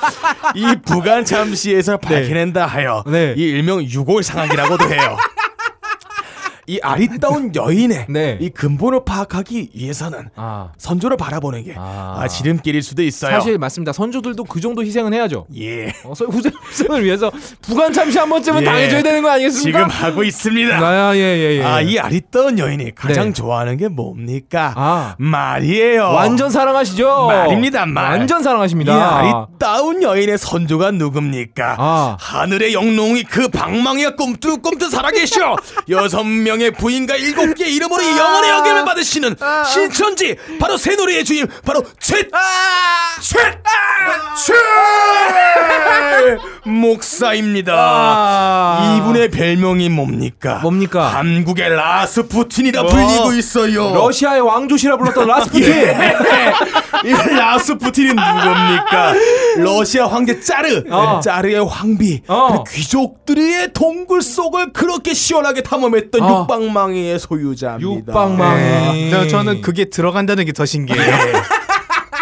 [0.56, 3.36] 이 부간 참시에서 밝혀낸다 하여 네.
[3.38, 5.18] 이 일명 유골상학이라고도 해요.
[6.70, 8.38] 이 아리따운 여인의 네.
[8.40, 12.20] 이 근본을 파악하기 위해서는 아, 선조를 바라보는 게 아.
[12.20, 13.32] 아, 지름길일 수도 있어요.
[13.32, 13.92] 사실 맞습니다.
[13.92, 15.48] 선조들도 그 정도 희생은 해야죠.
[15.58, 15.88] 예.
[16.04, 17.32] 어, 후생, 후생을 위해서
[17.64, 18.66] 부관 참시 한 번쯤은 예.
[18.66, 19.80] 당해줘야 되는 거 아니겠습니까?
[19.80, 20.78] 지금 하고 있습니다.
[20.78, 21.64] 아, 예, 예, 예.
[21.64, 23.34] 아, 이 아리따운 여인이 가장 네.
[23.34, 24.72] 좋아하는 게 뭡니까?
[24.76, 26.04] 아, 말이에요.
[26.12, 27.26] 완전 사랑하시죠?
[27.26, 28.12] 말입니다, 말.
[28.12, 29.18] 완전 이 사랑하십니다.
[29.18, 31.78] 아리따운 여인의 선조가 누굽니까?
[31.80, 32.18] 아.
[32.20, 35.56] 하늘의 영롱이 그 방망이가 꿈틀꿈틀 살아계셔
[35.90, 39.36] 여섯 명의 부인과 일곱 개의 이름으로 이 영원의 여김을 받으시는
[39.72, 42.30] 신천지 바로 새노래의 주임 바로 쇳!
[43.22, 43.40] 쇳!
[44.36, 44.56] 쇳!
[46.66, 48.98] 목사입니다 아.
[48.98, 50.60] 이분의 별명이 뭡니까?
[50.62, 51.08] 뭡니까?
[51.08, 52.86] 한국의 라스푸틴이라 어.
[52.88, 55.64] 불리고 있어요 러시아의 왕조시라 불렀던 라스푸틴.
[57.06, 59.14] 이 라스푸틴은 누굽니까?
[59.58, 61.20] 러시아 황제 짜르, 어.
[61.24, 62.64] 짜르의 황비, 어.
[62.66, 66.28] 귀족들의 동굴 속을 그렇게 시원하게 탐험했던 어.
[66.50, 68.12] 육방망이의 소유자입니다.
[68.12, 68.62] 육방망이.
[68.62, 69.10] 네.
[69.12, 71.02] 저, 저는 그게 들어간다는 게 더 신기해요.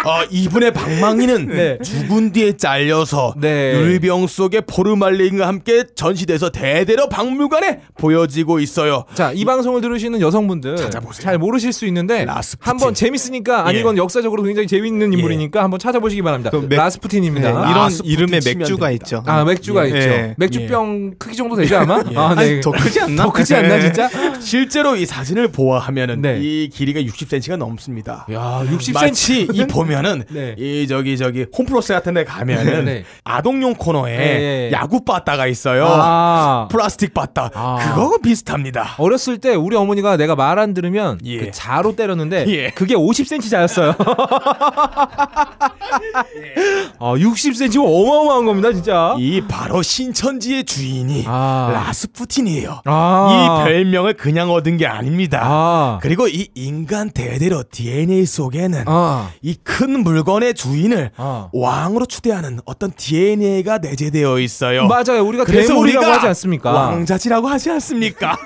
[0.04, 1.78] 어, 이분의 방망이는 네.
[1.82, 3.72] 죽은 뒤에 잘려서 네.
[3.74, 9.04] 유리병 속에 포르말린과 함께 전시돼서 대대로 박물관에 보여지고 있어요.
[9.14, 11.22] 자, 이 방송을 들으시는 여성분들 찾아보세요.
[11.24, 12.68] 잘 모르실 수 있는데 라스푸틴.
[12.70, 13.80] 한번 재밌으니까 아니 예.
[13.80, 15.16] 이건 역사적으로 굉장히 재밌는 예.
[15.16, 16.50] 인물이니까 한번 찾아보시기 바랍니다.
[16.50, 17.50] 그 맥- 라스푸틴입니다.
[17.50, 18.90] 네, 아, 이런 라스푸틴 이름의 맥주가.
[18.92, 19.22] 있죠.
[19.26, 19.88] 아 맥주가 예.
[19.88, 19.98] 있죠.
[20.08, 20.34] 예.
[20.36, 22.02] 맥주병 크기 정도 되죠 아마?
[22.14, 23.24] 아, 아니, 더 크지 않나?
[23.24, 24.08] 더 크지 않나 진짜?
[24.40, 26.38] 실제로 이 사진을 보아하면은 네.
[26.40, 28.26] 이 길이가 60cm가 넘습니다.
[28.32, 28.92] 야, 60cm.
[28.94, 30.54] 마치 이 보면은 네.
[30.58, 33.04] 이 저기 저기 홈플러스 같은 데 가면은 네.
[33.24, 34.72] 아동용 코너에 예, 예.
[34.72, 35.86] 야구 바따가 있어요.
[35.88, 36.68] 아.
[36.70, 37.50] 플라스틱 바따.
[37.54, 37.94] 아.
[37.94, 38.96] 그거 비슷합니다.
[38.98, 41.38] 어렸을 때 우리 어머니가 내가 말 안 들으면 예.
[41.38, 42.70] 그 자로 때렸는데 예.
[42.70, 43.94] 그게 50cm 자였어요.
[47.00, 49.14] 아, 60cm 어마어마한 겁니다, 진짜.
[49.18, 51.70] 이 바로 신천지의 주인이 아.
[51.72, 52.82] 라스푸틴이에요.
[52.84, 53.62] 아.
[53.64, 55.40] 이 별명을 그냥 얻은 게 아닙니다.
[55.44, 55.98] 아.
[56.02, 59.30] 그리고 이 인간 대대로 DNA 속에는 아.
[59.42, 61.50] 이큰 물건의 주인을 아.
[61.52, 64.86] 왕으로 추대하는 어떤 DNA가 내재되어 있어요.
[64.86, 65.22] 맞아요.
[65.24, 65.44] 우리가
[65.76, 66.72] 우리가 하지 않습니까?
[66.72, 68.38] 왕자지라고 하지 않습니까?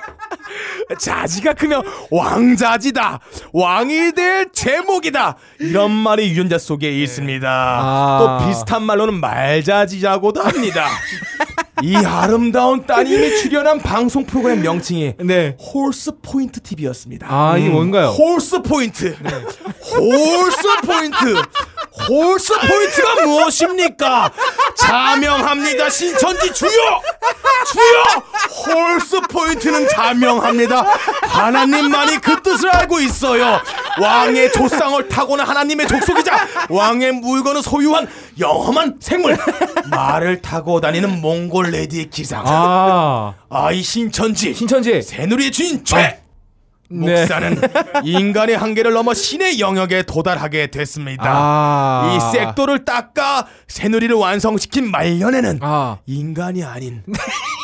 [0.99, 1.81] 자지가 크면
[2.11, 3.21] 왕자지다.
[3.53, 5.37] 왕이 될 재목이다.
[5.61, 7.47] 이런 말이 유전자 속에 있습니다.
[7.49, 8.17] 아.
[8.19, 10.87] 또 비슷한 말로는 말자지라고도 합니다.
[11.83, 15.57] 이 아름다운 따님이 출연한 방송 프로그램 명칭이 네.
[15.59, 17.27] horse point TV였습니다.
[17.29, 18.07] 아, 이게 뭔가요?
[18.07, 19.13] horse point.
[19.91, 21.41] horse point.
[22.09, 24.31] horse point가 무엇입니까?
[24.75, 25.89] 자명합니다.
[25.89, 26.69] 신천지 주여!
[27.71, 28.73] 주여!
[28.75, 30.81] horse horse point는 자명합니다.
[31.23, 33.61] 하나님만이 그 뜻을 알고 있어요.
[33.99, 38.07] 왕의 조상을 타고난 하나님의 족속이자 왕의 물건을 소유한
[38.39, 39.37] 영험한 생물
[39.89, 42.43] 말을 타고 다니는 몽골로이드의 기상.
[42.45, 46.22] 아 아이 신천지 신천지 새누리의 주인 죄.
[46.93, 47.21] 네.
[47.21, 47.59] 목사는
[48.03, 51.23] 인간의 한계를 넘어 신의 영역에 도달하게 됐습니다.
[51.25, 52.13] 아.
[52.15, 57.03] 이 색도를 닦아 새누리를 완성시킨 말년에는 아 인간이 아닌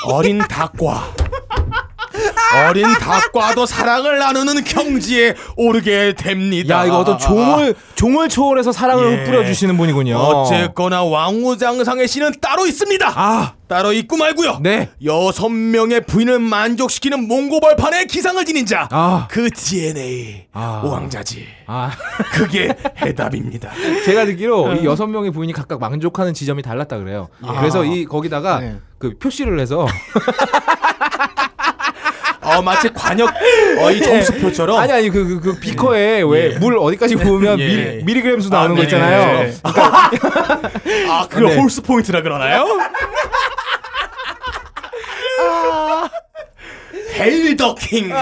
[0.05, 1.13] 어린 닭과
[2.67, 6.79] 어린 닭과도 사랑을 나누는 경지에 오르게 됩니다.
[6.79, 9.23] 야 이거 어떤 종을 종을 초월해서 사랑을 예.
[9.25, 10.15] 뿌려주시는 분이군요.
[10.15, 13.13] 어쨌거나 왕우장상의 신은 따로 있습니다.
[13.15, 14.60] 아 따로 있고 말고요.
[14.62, 14.89] 네.
[15.05, 18.88] 여섯 명의 부인을 만족시키는 몽고벌판의 기상을 지닌 자.
[18.91, 19.27] 아.
[19.29, 20.82] 그 DNA 아.
[20.84, 21.45] 오왕자지.
[21.67, 21.91] 아
[22.34, 23.69] 그게 해답입니다.
[24.05, 27.29] 제가 듣기로 이 여섯 명의 부인이 각각 만족하는 지점이 달랐다 그래요.
[27.60, 28.77] 그래서 이 거기다가 네.
[28.97, 29.86] 그 표시를 해서
[32.57, 33.29] 어 마치 과녁
[33.79, 34.77] 어이 점수표처럼.
[34.79, 37.67] 아니 아니 그그그 비커에 왜 물 어디까지 부으면 예.
[37.67, 38.83] 밀, 밀리그램 수 나오는 아, 거 네.
[38.83, 39.51] 있잖아요.
[41.09, 41.55] 아 그걸 네.
[41.57, 42.65] horse point라 그러나요?
[47.17, 48.09] hail the king.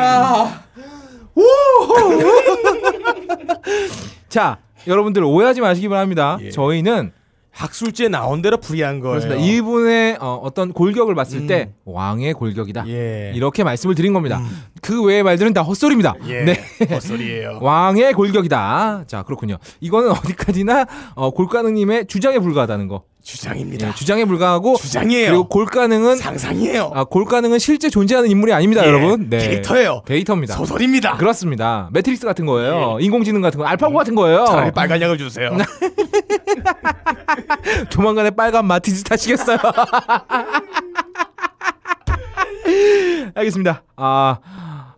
[4.29, 6.37] 자 여러분들 오해하지 마시기 바랍니다.
[6.41, 6.49] 예.
[6.51, 7.11] 저희는
[7.57, 9.19] 학술지에 나온 대로 풀이한 거예요.
[9.19, 9.41] 그렇습니다.
[9.41, 12.83] 이분의 어, 어떤 골격을 봤을 때 왕의 골격이다.
[12.83, 12.87] 음.
[12.89, 13.31] 예.
[13.35, 14.41] 이렇게 말씀을 드린 겁니다.
[14.81, 16.13] 그 외의 말들은 다 헛소리입니다.
[16.27, 16.43] 예.
[16.43, 16.59] 네.
[16.89, 17.59] 헛소리예요.
[17.63, 19.05] 왕의 골격이다.
[19.07, 19.57] 자, 그렇군요.
[19.79, 23.03] 이거는 어디까지나 어, 골가능님의 주장에 불과하다는 거.
[23.27, 23.89] 주장입니다.
[23.89, 25.27] 예, 주장에 불과하고 주장이에요.
[25.27, 26.91] 그리고 골가능은 상상이에요.
[26.93, 29.29] 아, 골가능은 실제 존재하는 인물이 아닙니다, 예, 여러분.
[29.29, 29.39] 네.
[29.39, 30.01] 데이터예요.
[30.05, 30.55] 데이터입니다.
[30.55, 31.17] 소설입니다.
[31.17, 31.89] 그렇습니다.
[31.91, 32.99] 매트릭스 같은 거예요.
[33.01, 34.43] 인공지능 같은 거, 알파고 같은 거예요.
[34.43, 34.45] 예.
[34.45, 35.57] 차라리 빨간 약을 주세요.
[37.91, 39.57] 조만간에 빨간 마티즈 타시겠어요.
[43.35, 43.83] 알겠습니다.
[43.97, 44.37] 아,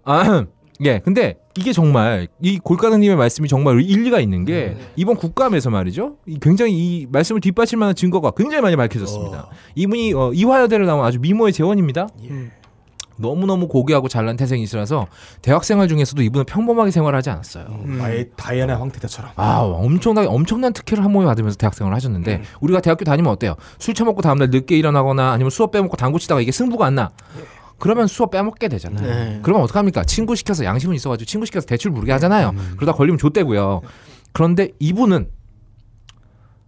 [0.06, 0.46] 아,
[0.86, 1.00] 예.
[1.00, 6.16] 근데 이게 정말 이 골가능님의 말씀이 정말 일리가 있는 게 이번 국감에서 말이죠.
[6.26, 7.42] 이 굉장히 이 말씀을
[7.78, 9.50] 만한 증거가 굉장히 많이 밝혀졌습니다.
[9.76, 12.08] 이분이 어, 이화여대를 나온 아주 미모의 재원입니다.
[13.20, 15.08] 너무너무 고귀하고 잘난 태생이시라서
[15.42, 17.66] 대학 생활 중에서도 이분은 평범하게 생활하지 않았어요.
[18.02, 19.32] 아예 다이아나 황태자처럼.
[19.36, 22.44] 아 엄청나게 엄청난 특혜를 한 몸에 받으면서 대학 생활을 하셨는데 음.
[22.62, 23.56] 우리가 대학교 다니면 어때요?
[23.78, 27.12] 술 처먹고 다음날 늦게 일어나거나 아니면 수업 빼먹고 당구 치다가 이게 승부가 안 나.
[27.80, 29.08] 그러면 수업 빼먹게 되잖아요.
[29.08, 29.40] 네.
[29.42, 30.04] 그러면 어떡합니까?
[30.04, 32.50] 친구 시켜서 양심은 있어가지고 친구 시켜서 대출 부르게 하잖아요.
[32.50, 32.74] 음.
[32.78, 33.82] 그러다 걸리면 좆대고요.
[34.34, 35.30] 그런데 이분은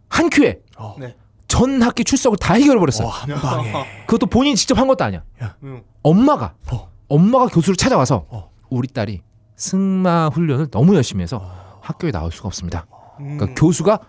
[0.09, 0.95] 한 큐에 어.
[0.99, 1.15] 네.
[1.47, 3.07] 전 학기 출석을 다 해결해 버렸어요.
[3.07, 3.85] 어.
[4.07, 5.23] 그것도 본인이 직접 한 것도 아니야.
[5.43, 5.55] 야.
[6.01, 6.89] 엄마가 어.
[7.09, 8.49] 엄마가 교수를 찾아와서 어.
[8.69, 9.21] 우리 딸이
[9.57, 11.41] 승마 훈련을 너무 열심히 해서
[11.81, 12.87] 학교에 나올 수가 없습니다.
[13.17, 13.99] 그러니까 교수가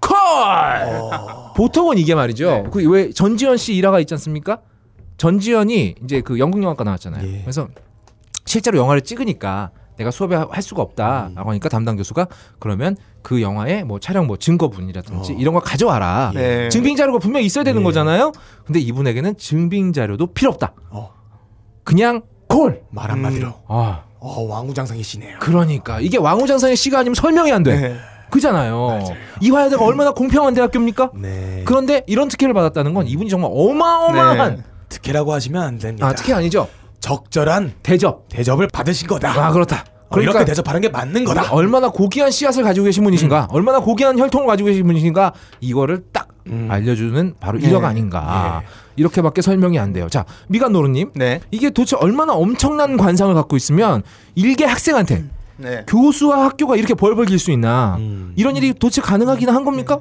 [0.00, 0.16] 콜!
[1.54, 2.70] 보통은 이게 말이죠.
[2.72, 4.60] 그왜 전지현 씨 일화가 있지 않습니까?
[5.24, 7.28] 전지현이 이제 그 연극 영화과 나왔잖아요.
[7.30, 7.40] 예.
[7.42, 7.68] 그래서
[8.46, 12.26] 실제로 영화를 찍으니까 내가 수업에 하- 할 수가 없다라고 하니까 담당 교수가
[12.58, 15.36] 그러면 그 영화의 뭐 촬영 뭐 증거분이라든지 어.
[15.38, 16.32] 이런 걸 가져와라.
[16.34, 16.70] 네.
[16.70, 17.84] 증빙 자료가 분명히 있어야 되는 예.
[17.84, 18.32] 거잖아요.
[18.64, 20.72] 근데 이분에게는 증빙 자료도 필요 없다.
[20.88, 21.10] 어.
[21.84, 22.80] 그냥 콜.
[22.88, 23.52] 말 한마디로.
[23.68, 25.36] 아, 어, 왕우장상이시네요.
[25.40, 27.78] 그러니까 이게 왕우장상의 시가 아니면 설명이 안 돼.
[27.78, 27.96] 네.
[28.30, 29.00] 그잖아요.
[29.42, 31.10] 이화여대가 얼마나 공평한 대학교입니까?
[31.16, 31.62] 네.
[31.66, 34.62] 그런데 이런 특혜를 받았다는 건 이분이 정말 어마어마한 네.
[34.90, 36.06] 특혜라고 하시면 안 됩니다.
[36.06, 36.68] 아 특혜 아니죠?
[37.00, 38.28] 적절한 대접.
[38.28, 39.30] 대접을 받으신 거다.
[39.46, 39.84] 아 그렇다.
[40.10, 41.52] 어, 이렇게 대접하는 게 맞는 거다.
[41.52, 46.66] 얼마나 고귀한 씨앗을 가지고 계신 분이신가, 얼마나 고귀한 혈통을 가지고 계신 분이신가, 이거를 딱 음.
[46.68, 47.68] 알려주는 바로 네.
[47.68, 48.62] 일화가 아닌가.
[48.96, 50.08] 이렇게밖에 설명이 안 돼요.
[50.10, 51.40] 자, 미간노루님, 네.
[51.52, 54.02] 이게 도대체 얼마나 엄청난 관상을 갖고 있으면
[54.34, 55.24] 일개 학생한테
[55.58, 55.84] 네.
[55.86, 57.94] 교수와 학교가 이렇게 벌벌 길 수 있나?
[58.00, 58.32] 음.
[58.34, 60.00] 이런 일이 도대체 가능하기는 한 겁니까?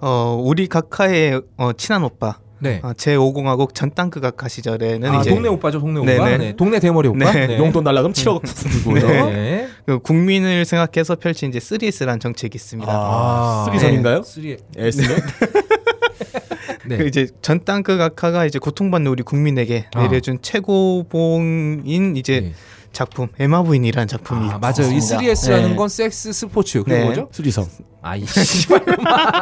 [0.00, 2.80] 어 우리 각하의 어, 친한 오빠 네.
[2.82, 6.24] 어, 제 5공화국 전 땅크 각하 시절에는 아, 이제 동네 오빠죠, 동네 오빠.
[6.24, 6.38] 네네.
[6.38, 7.30] 네, 동네 대머리 오빠.
[7.32, 7.58] 네.
[7.58, 9.06] 용돈 달라면 7억 주고요.
[9.30, 9.68] 네.
[9.84, 12.90] 그 국민을 생각해서 펼친 이제 3S라는 정책이 있습니다.
[12.90, 13.78] 아, 네.
[13.78, 14.22] threesome인가요?
[14.22, 14.56] three.
[14.76, 15.16] S는?
[16.86, 16.98] 네.
[16.98, 20.02] 그 이제 전 땅크 각하가 이제 고통받는 우리 국민에게 아.
[20.02, 22.52] 내려준 최고봉인 이제 네.
[22.96, 24.90] 작품 애마 부인이라는 작품이 아, 맞아요.
[24.90, 25.32] 이 있습니다.
[25.34, 25.76] 3S라는 네.
[25.76, 26.82] 건 섹스 스포츠.
[26.82, 27.04] 그게 네.
[27.04, 27.28] 뭐죠?
[27.30, 27.66] threesome.
[28.00, 28.82] 아, 이 씨발.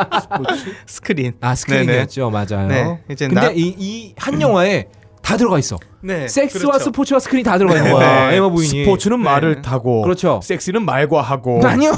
[0.88, 1.34] 스크린.
[1.40, 2.30] 아, 스크린이었죠.
[2.30, 2.66] 맞아요.
[2.66, 4.88] 네, 이제 근데 나- 이이한 영화에
[5.24, 5.78] 다 들어가 있어.
[6.02, 6.28] 네.
[6.28, 6.84] 섹스와 그렇죠.
[6.84, 8.28] 스포츠와 스크린이 다 들어가 있는 거야.
[8.30, 8.36] 네.
[8.36, 8.84] 애마 부인이.
[8.84, 9.24] 스포츠는 네.
[9.24, 10.40] 말을 타고 그렇죠.
[10.42, 11.92] 섹스는 말과 하고 아니요.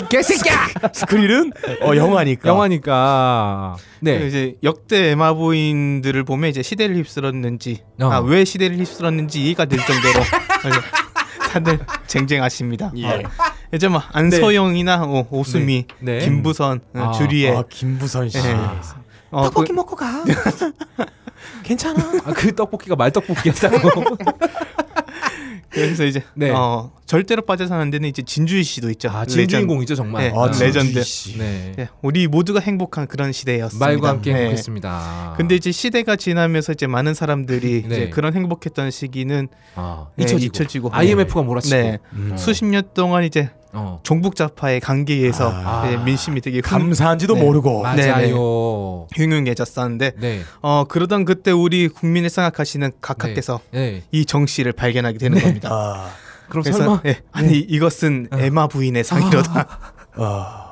[0.00, 0.68] 이 개새끼야.
[0.94, 2.48] 스크린은 어, 영화니까.
[2.48, 3.76] 영화니까.
[3.78, 4.26] 그 네.
[4.26, 8.06] 이제 역대 애마 부인들을 보면 이제 시대를 휩쓸었는지 어.
[8.06, 10.24] 아, 왜 시대를 휩쓸었는지 이해가 될 정도로
[11.52, 12.92] 다들 쟁쟁하십니다.
[12.96, 13.06] 예.
[13.06, 13.22] 어.
[13.74, 16.18] 이제 뭐 안소영이나 어, 오수미, 네.
[16.18, 16.24] 네.
[16.24, 18.38] 김부선, 어, 아, 주리에 아, 김부선 씨.
[18.38, 18.56] 예.
[19.30, 20.24] 어, 그, 먹고 가.
[21.64, 22.00] 괜찮아.
[22.24, 24.04] 아, 그 떡볶이가 말떡볶이였다고.
[25.74, 26.50] 그래서 이제 네.
[26.50, 29.10] 어, 절대로 빠져서는 안 되는 이제 진주희 씨도 있죠.
[29.10, 30.30] 아, 진주인공이죠, 정말.
[30.30, 31.02] 네, 아, 레전드.
[31.36, 31.72] 네.
[31.76, 33.84] 네, 우리 모두가 행복한 그런 시대였습니다.
[33.84, 34.38] 말과 함께 네.
[34.38, 35.34] 행복했습니다.
[35.36, 37.96] 근데 이제 시대가 지나면서 이제 많은 사람들이 네.
[37.96, 40.90] 이제 그런 행복했던 시기는 아, 네, 잊혀지고, 잊혀지고.
[40.92, 42.36] IMF가 몰아치고 네, 음.
[42.36, 44.00] 수십 년 동안 이제 어.
[44.02, 45.86] 종북자파의 관계에서 아.
[45.86, 47.42] 네, 민심이 되게 흉- 감사한지도 네.
[47.42, 47.82] 모르고.
[47.82, 49.06] 맞아요.
[49.14, 50.40] 흉흉해졌었는데 네.
[50.62, 54.02] 어 그러던 그때 우리 국민을 생각하시는 각하께서 네.
[54.12, 55.68] 이 정씨를 발견하게 되는 겁니다.
[55.72, 56.08] 아,
[56.48, 59.66] 그럼 그래서 설마 예, 아니 이것은 에마 부인의 상이로다.
[60.16, 60.63] 아.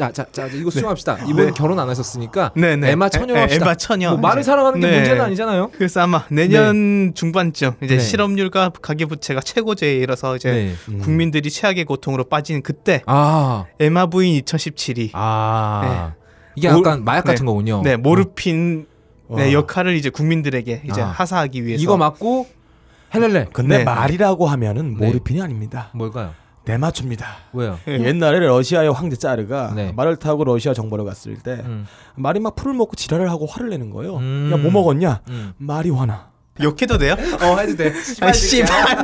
[0.00, 1.18] 자, 자, 자, 이거 수용합시다.
[1.26, 1.52] 이번 네.
[1.54, 2.92] 결혼 안 하셨으니까 네, 네.
[2.92, 3.66] 에마 처녀 합시다.
[3.66, 4.10] 에마 처녀.
[4.12, 4.46] 뭐 말을 이제.
[4.50, 4.96] 사랑하는 게 네.
[4.96, 5.70] 문제는 아니잖아요.
[5.74, 8.00] 그래서 아마 내년 중반쯤 이제 네.
[8.00, 10.98] 실업률과 가계부채가 최고조에 이르러서 이제 네.
[11.00, 16.14] 국민들이 최악의 고통으로 빠지는 그때 아, 에마 부인 2017이 아.
[16.56, 17.46] 이게 모- 약간 마약 같은 네.
[17.46, 17.82] 거군요.
[17.84, 18.86] 네 모르핀
[19.36, 19.52] 네, 어.
[19.52, 21.08] 역할을 이제 국민들에게 이제 아.
[21.08, 22.46] 하사하기 위해서 이거 맞고
[23.14, 23.48] 헬렐레.
[23.52, 23.84] 근데 네.
[23.84, 25.04] 말이라고 하면은 네.
[25.06, 25.90] 모르핀이 아닙니다.
[25.92, 26.32] 뭘까요?
[26.70, 27.26] 대마초입니다.
[27.52, 27.78] 왜요?
[27.88, 27.98] 예.
[28.06, 29.92] 옛날에 러시아의 황제 짜르가 네.
[29.92, 31.86] 말을 타고 러시아 정벌을 갔을 때 음.
[32.14, 34.16] 말이 막 풀을 먹고 지랄을 하고 화를 내는 거예요.
[34.18, 34.50] 음.
[34.52, 35.22] 야뭐 먹었냐?
[35.28, 35.52] 음.
[35.58, 36.30] 마리화나.
[36.62, 37.14] 욕해도 돼요?
[37.40, 37.92] 어, 해도 돼.
[38.20, 39.02] 아 씨발.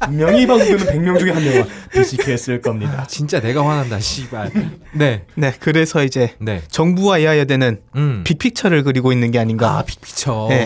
[0.00, 3.04] 분명히 이 방송 듣는 100명 중에 한 명은 비식했을 겁니다.
[3.06, 4.50] 진짜 내가 화난다, 씨발.
[4.94, 5.26] 네.
[5.34, 6.62] 네 그래서 이제 네.
[6.68, 8.22] 정부와 이하여대는 음.
[8.24, 9.78] 빅픽처를 그리고 있는 게 아닌가.
[9.78, 10.46] 아, 빅피처.
[10.48, 10.64] 네.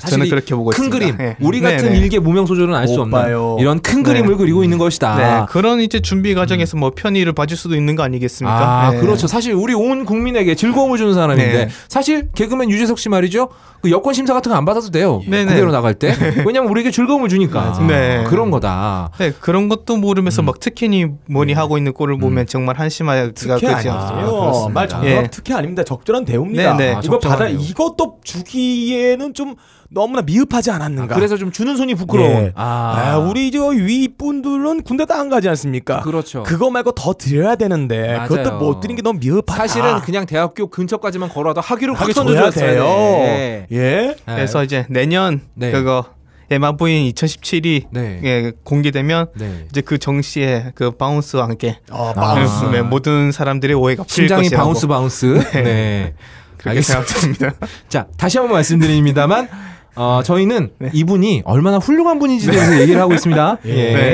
[0.00, 0.98] 사실 저는 이 그렇게 보고 큰 있습니다.
[0.98, 1.16] 그림.
[1.18, 1.36] 네.
[1.40, 1.98] 우리 네, 같은 네.
[1.98, 3.58] 일개 무명 소절은 알수못 없는.
[3.60, 5.16] 이런 큰 그림을 그리고 있는 것이다.
[5.16, 8.56] 네, 그런 이제 준비 과정에서 뭐 편의를 봐줄 수도 있는 거 아니겠습니까?
[8.56, 8.62] 음.
[8.62, 9.00] 아, 네.
[9.00, 9.26] 그렇죠.
[9.26, 11.68] 사실 우리 온 국민에게 즐거움을 주는 사람인데 네.
[11.88, 13.48] 사실 개그맨 유재석 씨 말이죠.
[13.82, 15.22] 그 여권 심사 같은 거 안 받아도 돼요.
[15.26, 15.46] 네네.
[15.46, 16.14] 그대로 나갈 때.
[16.46, 17.78] 왜냐면 우리에게 즐거움을 주니까.
[17.88, 18.24] 네.
[18.26, 19.10] 그런 거다.
[19.18, 20.00] 네, 그런 것도 음.
[20.02, 23.92] 모르면서 막 특혜니 뭐니 하고 있는 꼴을 보면 정말 한심하가 특혜 아니에요.
[24.28, 24.68] 그렇습니다.
[24.74, 25.28] 말 정확 예.
[25.30, 25.82] 특혜 아닙니다.
[25.82, 26.76] 적절한 대우입니다.
[26.76, 26.94] 네, 네.
[26.96, 27.58] 아, 이거 받아 적절하네요.
[27.60, 29.54] 이것도 주기에는 좀
[29.92, 31.16] 너무나 미흡하지 않았는가?
[31.16, 32.30] 그래서 좀 주는 손이 부끄러운.
[32.30, 32.52] 예.
[32.54, 36.00] 아, 아, 우리 저 윗분들은 군대도 안 가지 않습니까?
[36.02, 36.44] 그렇죠.
[36.44, 38.28] 그거 말고 더 드려야 되는데 맞아요.
[38.28, 39.52] 그것도 못 드리는 게 너무 미흡하다.
[39.52, 42.82] 사실은 그냥 대학교 근처까지만 걸어도 학위를 확 하게 던져줘야 줘야 돼요.
[42.84, 43.66] 돼.
[43.72, 44.14] 예.
[44.26, 45.72] 그래서 이제 내년 네.
[45.72, 46.04] 그거
[46.52, 48.20] 애마 부인 2017이 네.
[48.24, 49.66] 예, 공개되면 네.
[49.70, 52.12] 이제 그 정씨의 그 bounce와 함께 어, 아.
[52.12, 52.64] bounce.
[52.66, 55.26] 네, 모든 사람들의 오해가 풀릴 심장이 것이라고 bounce bounce.
[55.54, 56.14] 네.
[56.58, 57.06] 그렇게 알겠습니다.
[57.06, 57.66] 생각됩니다.
[57.88, 59.48] 자, 다시 한번 말씀드립니다만
[59.96, 63.58] 어, 저희는 이분이 얼마나 훌륭한 분인지에 대해서 얘기를 하고 있습니다.
[63.66, 63.70] 예.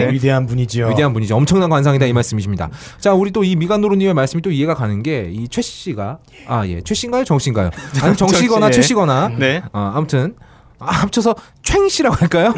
[0.07, 0.09] 예.
[0.13, 0.89] 위대한 분이죠.
[0.89, 1.37] 위대한 분이죠.
[1.37, 2.71] 엄청난 관상이다 이 말씀이십니다.
[2.99, 6.81] 자, 우리 또 이 미간노루님의 말씀이 또 이해가 가는 게 이 최 씨가 아 예,
[6.83, 7.71] 최 씨인가요, 정 씨인가요?
[8.03, 9.29] 아니 정 씨거나 최 씨거나.
[9.39, 9.63] 네.
[9.73, 10.35] 어, 아무튼
[10.79, 12.53] 아, 합쳐서 챙 씨라고 할까요?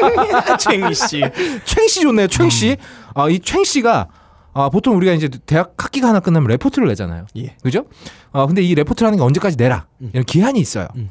[0.58, 1.22] 챙이 씨.
[1.64, 2.26] 챙씨 좋네요.
[2.28, 2.76] 챙 씨.
[3.14, 4.08] 아, 이 챙 씨가
[4.56, 7.26] 아, 보통 우리가 이제 대학 학기가 하나 끝나면 레포트를 내잖아요.
[7.36, 7.56] 예.
[7.62, 7.84] 그죠?
[8.32, 9.86] 어, 근데 이 레포트라는 게 언제까지 내라.
[10.12, 10.86] 이런 기한이 있어요.
[10.96, 11.10] 음.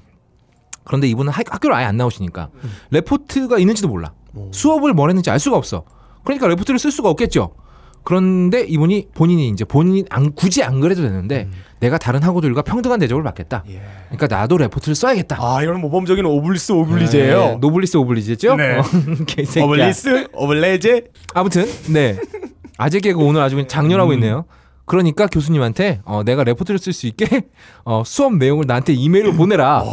[0.83, 2.49] 그런데 이분은 학, 학교를 아예 안 나오시니까
[2.91, 4.13] 레포트가 있는지도 몰라.
[4.35, 4.49] 오.
[4.51, 5.83] 수업을 뭘 했는지 알 수가 없어.
[6.23, 7.53] 그러니까 레포트를 쓸 수가 없겠죠.
[8.03, 11.47] 그런데 이분이 본인이 이제 본인 안, 굳이 안 그래도 되는데
[11.79, 13.63] 내가 다른 학우들과 평등한 대접을 받겠다.
[13.69, 13.81] 예.
[14.09, 15.37] 그러니까 나도 레포트를 써야겠다.
[15.39, 17.39] 아, 이런 모범적인 오블리스 오블리제예요.
[17.39, 18.55] 네, 노블리스 오블리제죠?
[18.55, 18.77] 네.
[18.79, 19.63] 어.
[19.63, 21.05] 오블리스 오블레제.
[21.33, 22.19] 아무튼 네
[22.77, 24.15] 아재 개그 오늘 아주 그냥 장렬하고 음.
[24.15, 24.45] 있네요.
[24.85, 27.43] 그러니까 교수님한테 어, 내가 레포트를 쓸 수 있게
[27.85, 29.83] 어, 수업 내용을 나한테 이메일로 보내라.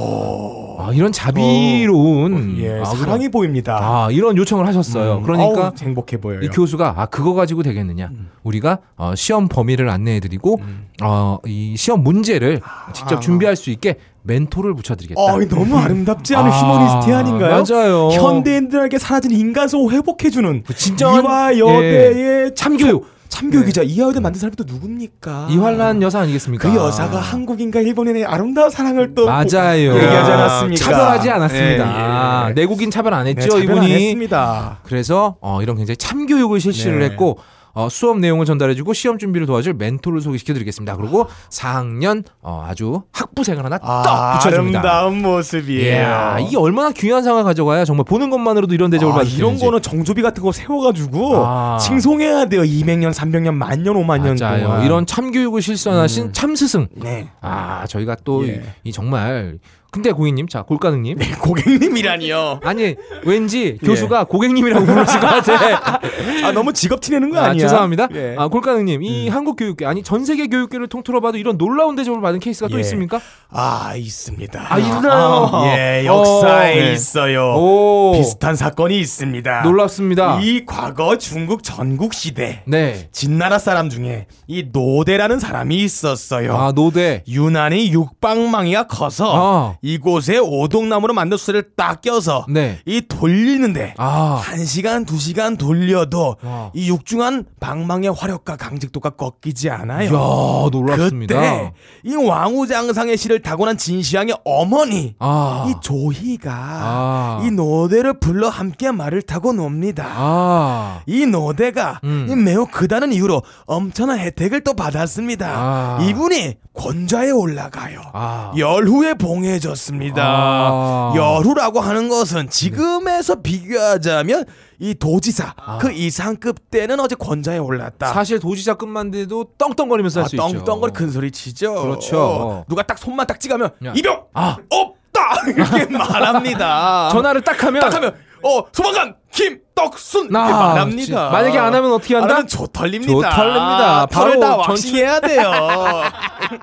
[0.86, 3.78] 아, 이런 자비로운 예, 아, 사랑이 보입니다.
[3.80, 5.18] 아 이런 요청을 하셨어요.
[5.18, 6.40] 음, 그러니까 어우, 행복해 보여요.
[6.42, 8.08] 이 교수가 아 그거 가지고 되겠느냐?
[8.12, 8.30] 음.
[8.42, 10.60] 우리가 어, 시험 범위를 안내해 드리고
[11.02, 12.60] 어, 이 시험 문제를
[12.92, 13.20] 직접 아.
[13.20, 15.20] 준비할 수 있게 멘토를 붙여드리겠다.
[15.20, 17.64] 어, 너무 아름답지 않은 아, 휴머니스트 아닌가요?
[17.64, 18.08] 맞아요.
[18.10, 23.19] 현대인들에게 사라진 인간성 회복해주는 진정한 이화 여대의 참교육.
[23.30, 25.48] 참교육이자 이화 여대 만든 사람이 또 누굽니까?
[25.50, 26.68] 이환란 여사 아니겠습니까?
[26.68, 29.94] 그 여사가 한국인과 일본인의 아름다운 사랑을 또 맞아요.
[29.94, 30.84] 얘기하지 않았습니까?
[30.84, 31.66] 차별하지 않았습니다.
[31.68, 31.82] 예, 예.
[31.82, 33.92] 아, 내국인 차별 안 네, 했죠, 차별 안 이분이.
[34.06, 34.78] 했습니다.
[34.82, 37.04] 그래서 어, 이런 굉장히 참교육을 실시를 네.
[37.06, 37.38] 했고
[37.72, 40.96] 어, 수업 내용을 전달해주고 시험 준비를 도와줄 멘토를 소개시켜드리겠습니다.
[40.96, 44.80] 그리고 4학년 어, 아주 학부생을 하나 떡 아, 붙여줍니다.
[44.80, 45.84] 아름다운 모습이에요.
[45.96, 49.50] 이야, 이게 얼마나 귀한 상을 가져가야 정말 보는 것만으로도 이런 대접을 아, 받을 수 이런
[49.50, 49.64] 있는지.
[49.64, 51.78] 거는 정조비 같은 거 세워가지고 아.
[51.80, 52.62] 칭송해야 돼요.
[52.62, 54.64] 200년, 300년, 만년, 5만년 맞아요.
[54.64, 54.84] 동안.
[54.84, 56.32] 이런 참교육을 실천하신 음.
[56.32, 56.88] 참스승.
[56.96, 57.28] 네.
[57.40, 58.48] 아, 저희가 또이
[58.86, 58.90] 예.
[58.92, 59.58] 정말
[59.90, 62.60] 근데 고객님, 자 골가능님, 고객님이라니요.
[62.62, 66.00] 아니 왠지 교수가 고객님이라고 부르실 것 같아.
[66.44, 67.62] 아 너무 직업 티내는 거 아, 아니야?
[67.66, 68.08] 죄송합니다.
[68.14, 68.34] 예.
[68.38, 72.40] 아, 골가능님, 이 한국 교육계 아니 전 세계 교육계를 통틀어 봐도 이런 놀라운 대접을 받은
[72.40, 72.80] 케이스가 또 예.
[72.80, 73.20] 있습니까?
[73.50, 74.66] 아 있습니다.
[74.68, 75.50] 아, 있나요?
[75.66, 76.92] 예, 역사에 어, 네.
[76.92, 77.54] 있어요.
[77.56, 79.62] 오, 비슷한 사건이 있습니다.
[79.62, 80.40] 놀랍습니다.
[80.40, 83.08] 이 과거 중국 전국 시대 네.
[83.12, 86.56] 진나라 사람 중에 이 노애라는 사람이 있었어요.
[86.56, 87.24] 아, 노애.
[87.28, 92.78] 유난히 육방망이가 커서 아, 이곳에 오동나무로 만든 수레를 딱 껴서 네.
[92.84, 94.40] 이 돌리는데 아.
[94.42, 96.70] 한 시간 두 시간 돌려도 와.
[96.74, 100.10] 이 육중한 방망이의 화력과 강직도가 꺾이지 않아요.
[100.10, 101.34] 이야, 놀랍습니다.
[101.34, 101.72] 그때
[102.04, 105.66] 이 왕우장상의 시를 타고난 진시황의 어머니 아.
[105.68, 107.42] 이 조희가 아.
[107.44, 110.06] 이 노대를 불러 함께 말을 타고 놉니다.
[110.06, 111.02] 아.
[111.06, 112.26] 이 노대가 음.
[112.28, 115.46] 이 매우 크다는 이유로 엄청난 혜택을 또 받았습니다.
[115.48, 115.98] 아.
[116.02, 118.00] 이분이 권좌에 올라가요.
[118.12, 118.52] 아.
[118.56, 120.22] 열후에 봉해 졌습니다.
[120.24, 121.12] 아.
[121.16, 124.44] 열후라고 하는 것은 지금에서 비교하자면
[124.78, 128.08] 이 도지사 그 이상급 때는 어제 권좌에 올랐다.
[128.08, 128.12] 아.
[128.12, 130.58] 사실 도지사급만 돼도 떵떵거리면서 아, 할수 있죠.
[130.58, 131.74] 떵떵거리 큰 소리 치죠.
[131.74, 132.20] 그렇죠.
[132.20, 133.92] 어, 누가 딱 손만 딱 찍으면 야.
[133.94, 134.56] 이병 아.
[134.68, 135.20] 없다
[135.54, 137.10] 이렇게 말합니다.
[137.10, 141.30] 전화를 딱 하면 딱 하면 어 소방관 김 떡순 아, 말합니다.
[141.30, 142.26] 만약에 안 하면 어떻게 한다?
[142.26, 143.12] 안 하면 조털립니다.
[143.12, 144.06] 조털립니다.
[144.10, 145.52] 털을 바로 다 왁싱해야 돼요.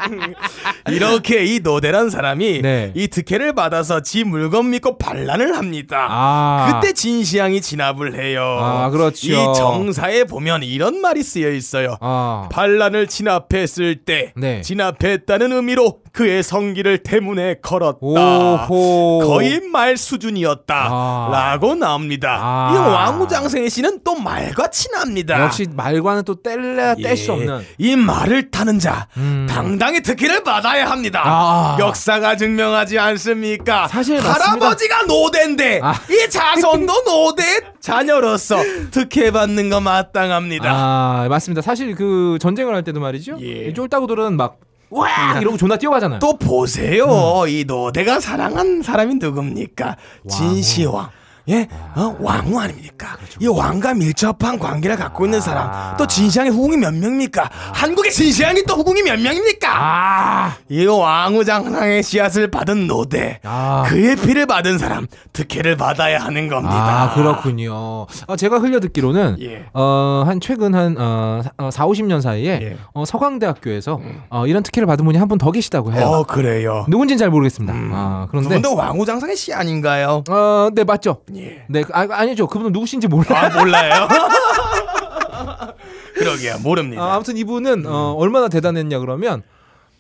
[0.89, 2.91] 이렇게 이 노대란 사람이 네.
[2.95, 6.07] 이 득회를 받아서 지 물건 믿고 반란을 합니다.
[6.09, 6.79] 아.
[6.81, 8.57] 그때 진시황이 진압을 해요.
[8.61, 9.27] 아, 그렇죠.
[9.27, 11.97] 이 정사에 보면 이런 말이 쓰여 있어요.
[12.01, 12.47] 아.
[12.51, 14.61] 반란을 진압했을 때 네.
[14.61, 17.97] 진압했다는 의미로 그의 성기를 대문에 걸었다.
[18.01, 19.21] 오호.
[19.25, 20.87] 거의 말 수준이었다.
[20.91, 21.29] 아.
[21.31, 22.39] 라고 나옵니다.
[22.41, 22.71] 아.
[22.73, 25.41] 이왕 우장생의 씨는 또 말과 친합니다.
[25.43, 27.65] 역시 말과는 또 뗄래야 뗄수 예, 없는.
[27.77, 29.47] 이 말을 타는 자 음.
[29.49, 31.21] 당당히 특혜를 받아야 합니다.
[31.25, 31.77] 아.
[31.79, 33.87] 역사가 증명하지 않습니까?
[33.87, 34.19] 사실.
[34.19, 35.93] 할아버지가 노대인데 아.
[36.09, 37.43] 이 자손도 노대
[37.79, 38.57] 자녀로서
[38.91, 40.69] 특혜 받는 거 마땅합니다.
[40.71, 41.61] 아 맞습니다.
[41.61, 43.37] 사실 그 전쟁을 할 때도 말이죠.
[43.41, 43.67] 예.
[43.67, 44.57] 이 쫄따구들은 막
[44.89, 45.37] 와!
[45.41, 46.19] 이러고 존나 뛰어가잖아요.
[46.19, 47.43] 또 보세요.
[47.43, 47.49] 음.
[47.49, 49.97] 이 노대가 사랑한 사람이 누굽니까?
[50.29, 51.09] 진시황.
[51.49, 53.15] 예, 어, 왕후 아닙니까?
[53.17, 53.39] 그렇죠.
[53.41, 55.41] 이 왕과 밀접한 관계를 갖고 있는 아.
[55.41, 55.97] 사람.
[55.97, 57.49] 또 진시황의 후궁이 몇 명입니까?
[57.73, 59.67] 한국의 진시황이 또 후궁이 몇 명입니까?
[59.71, 60.55] 아.
[60.69, 63.39] 이 왕후 장상의 씨앗을 받은 노대.
[63.43, 63.83] 아.
[63.87, 65.07] 그의 피를 받은 사람.
[65.31, 67.03] 득혜를 받아야 하는 겁니다.
[67.03, 68.07] 아 그렇군요.
[68.27, 69.65] 아, 제가 흘려 듣기로는 예.
[69.73, 72.67] 어, 한 최근 한 어, 사- 어, 4, 50년 사이에 예.
[72.69, 72.79] 음.
[72.93, 76.05] 어, 서강대학교에서 어, 이런 특혜를 받은 분이 한 분 더 계시다고 해요.
[76.07, 76.85] 어, 그래요.
[76.87, 77.73] 누군지는 잘 모르겠습니다.
[77.93, 80.23] 아, 그런데 그분도 왕후 장상의 씨 아닌가요?
[80.29, 81.21] 어, 네 맞죠.
[81.37, 81.65] 예.
[81.67, 82.47] 네 아, 아니죠.
[82.47, 83.45] 그분은 누구신지 몰라요.
[83.45, 84.07] 아, 몰라요.
[86.15, 86.57] 그러게요.
[86.59, 87.03] 모릅니다.
[87.03, 89.43] 아, 아무튼 이분은 어, 얼마나 대단했냐 그러면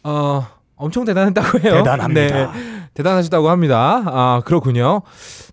[0.03, 1.73] 어, 엄청 대단했다고 해요.
[1.75, 2.21] 대단합니다.
[2.21, 2.47] 네,
[2.93, 4.03] 대단하시다고 합니다.
[4.05, 5.01] 아 그렇군요.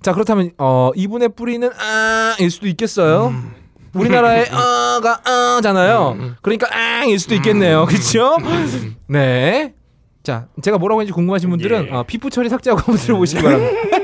[0.03, 3.29] 자 그렇다면 어, 이분의 뿌리는 아일 수도 있겠어요.
[3.29, 3.53] 음.
[3.95, 5.21] 우리나라의 아가
[5.59, 6.17] 아잖아요.
[6.43, 7.87] 그러니까 아일 수도 있겠네요.
[7.87, 8.37] 그렇죠?
[9.09, 9.75] 네.
[10.23, 11.93] 자, 제가 뭐라고 했는지 궁금하신 분들은 예.
[11.93, 14.04] 어, 피부 처리 삭제하고 한번 들어보시기 바랍니다.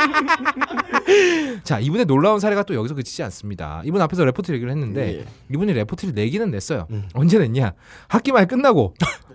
[1.64, 3.82] 자, 이분의 놀라운 사례가 또 여기서 그치지 않습니다.
[3.84, 5.24] 이분 앞에서 레포트 얘기를 했는데 예.
[5.52, 6.86] 이분이 레포트를 내기는 냈어요.
[6.90, 7.08] 음.
[7.14, 7.72] 언제 냈냐?
[8.08, 8.94] 학기 말 끝나고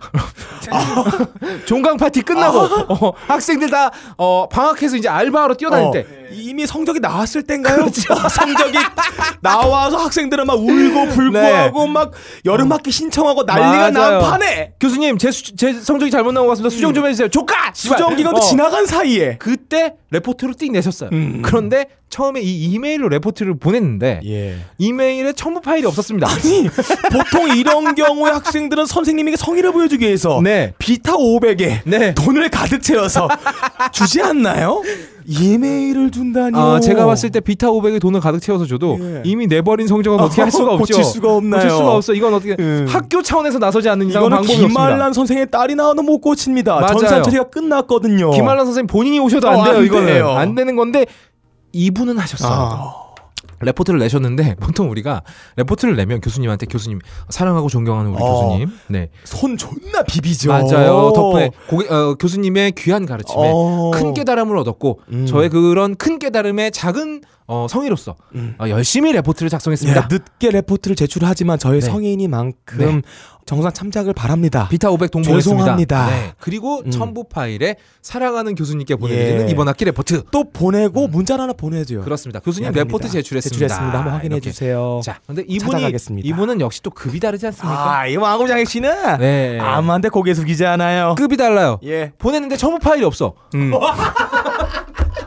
[1.66, 7.00] 종강 파티 끝나고 어, 학생들 다 어, 방학해서 이제 알바하러 뛰어다닐 어, 때 이미 성적이
[7.00, 7.76] 나왔을 땐가요?
[7.76, 8.12] 그렇죠.
[8.12, 8.78] 어, 성적이
[9.40, 12.12] 나와서 학생들은 막 울고 불고하고 막
[12.44, 13.98] 여름 학기 신청하고 난리가 네.
[13.98, 14.20] 맞아요.
[14.20, 16.74] 난 판에 교수님 제, 수- 제 성적이 잘못 나온 것 같습니다.
[16.74, 17.28] 수정 좀 해주세요.
[17.28, 17.72] 조카!
[17.74, 18.40] 수정 기간도 어.
[18.40, 21.10] 지나간 사이에 그때 레포트로 띡 내셨어요.
[21.12, 21.42] 음.
[21.44, 24.56] 그런데 처음에 이 이메일로 레포트를 보냈는데 예.
[24.78, 26.28] 이메일에 첨부 파일이 없었습니다.
[27.12, 30.74] 보통 이런 경우에 학생들은 선생님에게 성의를 보여 주기 위해서 네.
[30.78, 32.14] 비타 500에 네.
[32.14, 33.28] 돈을 가득 채워서
[33.92, 34.82] 주지 않나요?
[35.28, 36.62] 이메일을 준다니요.
[36.62, 39.22] 아, 제가 봤을 때 비타 500에 돈을 가득 채워서 줘도 예.
[39.24, 40.78] 이미 내버린 성적은 어떻게 할 수가 없죠.
[40.94, 41.62] 고칠 수가 없나요?
[41.62, 42.14] 고칠 수가 없어.
[42.14, 42.86] 이건 어떻게 음.
[42.88, 44.66] 학교 차원에서 나서지 않는 이상 방법이 없습니다.
[44.68, 46.74] 김말란 선생의 딸이 나와도 못 고칩니다.
[46.76, 46.86] 맞아요.
[46.98, 48.30] 전산 처리가 끝났거든요.
[48.30, 49.76] 김말란 선생님 본인이 오셔도 어, 안 돼요.
[49.78, 50.30] 안 이거는 돼요.
[50.30, 51.06] 안 되는 건데
[51.72, 52.52] 이분은 하셨어요.
[52.52, 53.05] 아.
[53.60, 55.22] 레포트를 내셨는데 보통 우리가
[55.56, 58.48] 레포트를 내면 교수님한테 교수님 사랑하고 존경하는 우리 어.
[58.48, 60.50] 교수님, 네 손 존나 비비죠.
[60.50, 61.12] 맞아요.
[61.14, 63.90] 덕분에 고개, 어, 교수님의 귀한 가르침에 어.
[63.94, 65.26] 큰 깨달음을 얻었고 음.
[65.26, 68.54] 저의 그런 큰 깨달음의 작은 어, 성의로서 음.
[68.58, 70.00] 어, 열심히 레포트를 작성했습니다.
[70.00, 71.86] 예, 늦게 레포트를 제출하지만 저희 네.
[71.86, 73.02] 성의이니만큼 네.
[73.46, 74.66] 정상 참작을 바랍니다.
[74.68, 75.56] 비타 500 동봉했습니다.
[75.62, 76.06] 죄송합니다.
[76.10, 76.32] 네.
[76.40, 76.90] 그리고 음.
[76.90, 79.52] 첨부 파일에 사랑하는 교수님께 보내드리는 예.
[79.52, 80.24] 이번 학기 레포트.
[80.32, 82.00] 또 보내고 문자를 하나 보내줘요.
[82.00, 82.40] 그렇습니다.
[82.40, 83.08] 교수님 예, 레포트.
[83.08, 83.48] 제출했습니다.
[83.68, 83.96] 제출했습니다.
[83.98, 84.50] 한번 확인해 이렇게.
[84.50, 85.00] 주세요.
[85.04, 86.26] 자, 근데 이분이 찾아가겠습니다.
[86.28, 87.98] 이분은 역시 또 급이 다르지 않습니까?
[88.00, 89.60] 아, 이 왕후장상 씨는 네.
[89.60, 91.14] 아무한테 고개 숙이지 않아요.
[91.16, 91.78] 급이 달라요.
[91.84, 92.10] 예.
[92.18, 93.34] 보냈는데 첨부 파일이 없어.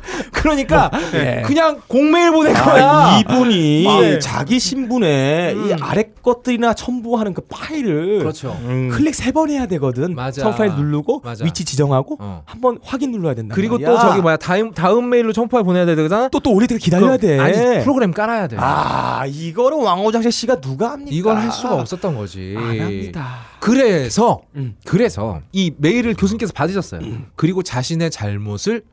[0.10, 0.24] 음.
[0.32, 1.43] 그러니까 예.
[1.45, 3.19] 그냥 공메일 보낸 아, 거야.
[3.19, 4.19] 이분이 네.
[4.19, 5.78] 자기 신분에 이 음.
[5.82, 8.58] 아래 것들이나 첨부하는 그 파일을 그렇죠.
[8.63, 8.90] 음.
[8.90, 10.15] 클릭 세 번 해야 되거든.
[10.15, 10.42] 맞아.
[10.42, 11.46] 첨 파일 누르고 맞아.
[11.46, 12.42] 위치 지정하고 어.
[12.46, 13.54] 한번 확인 눌러야 된다.
[13.56, 16.29] 그리고 또 저기 뭐야 다음 다음 메일로 첨부해 보내야 되잖아.
[16.29, 17.40] 또또 오래 기다려야 그- 돼.
[17.40, 18.56] 아니 프로그램 깔아야 돼.
[18.60, 21.12] 아 이거를 왕호장실 씨가 누가 합니까?
[21.12, 22.56] 이걸 할 수가 없었던 거지.
[22.58, 23.40] 안 합니다.
[23.60, 24.75] 그래서 음.
[24.86, 27.02] 그래서 이 메일을 교수님께서 받으셨어요.
[27.36, 28.83] 그리고 자신의 잘못을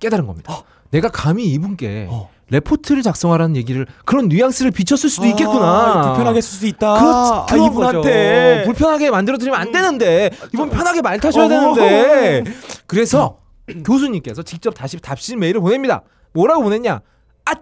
[0.00, 0.62] 깨달은 겁니다.
[0.90, 2.30] 내가 감히 이분께 어.
[2.50, 5.64] 레포트를 작성하라는 얘기를 그런 뉘앙스를 비쳤을 수도 있겠구나.
[5.66, 6.94] 아, 불편하게 쓸수 있다.
[6.94, 8.64] 그렇, 아, 이분한테 거죠.
[8.66, 11.48] 불편하게 만들어 드리면 안 되는데 이분 편하게 말 타셔야 어.
[11.48, 12.44] 되는데
[12.86, 13.38] 그래서
[13.84, 16.02] 교수님께서 직접 다시 답신 메일을 보냅니다.
[16.32, 17.00] 뭐라고 보냈냐?
[17.46, 17.52] 아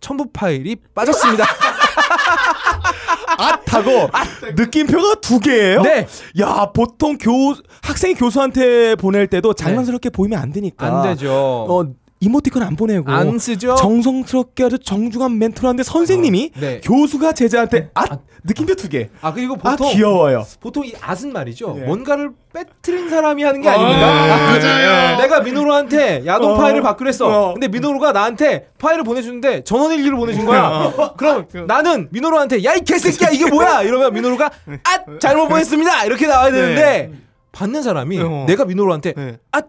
[0.00, 1.44] 첨부 파일이 빠졌습니다.
[3.38, 4.08] 앗하고
[4.56, 5.82] 느낌표가 두 개예요?
[5.82, 6.06] 네.
[6.40, 10.86] 야 보통 교 학생이 교수한테 보낼 때도 장난스럽게 보이면 안 되니까.
[10.86, 11.32] 안 되죠.
[11.32, 11.84] 어
[12.22, 13.74] 이모티콘 안 보내고 안 쓰죠.
[13.74, 16.80] 정성스럽게 아주 정중한 멘트를 하는데 선생님이 네.
[16.82, 18.04] 교수가 제자한테 아
[18.44, 19.08] 느낌표 두 개.
[19.20, 20.46] 아 그리고 아 보통 귀여워요.
[20.60, 21.74] 보통 이 앗은 말이죠.
[21.78, 21.80] 예.
[21.82, 24.06] 뭔가를 빼뜨린 사람이 하는 게 아닙니까?
[24.06, 25.16] 아, 그- 맞아요.
[25.18, 26.56] 내가 민호로한테 야동 어.
[26.58, 27.26] 파일을 받기로 했어.
[27.50, 27.52] 어.
[27.54, 30.92] 근데 민호로가 나한테 파일을 보내주는데 전원 일기를 보내준 거야.
[31.16, 33.82] 그럼 나는 민호로한테 야 이 개새끼야 이게 뭐야?
[33.82, 34.46] 이러면 민호로가
[34.84, 36.04] 아 잘못 보냈습니다.
[36.04, 37.10] 이렇게 나와야 되는데
[37.50, 38.44] 받는 사람이 어.
[38.46, 39.38] 내가 민호로한테 네.
[39.50, 39.60] 아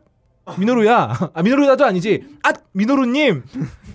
[0.58, 1.32] 민호루야.
[1.34, 2.24] 아 민호루야도 아니지.
[2.44, 3.44] 아 민호루님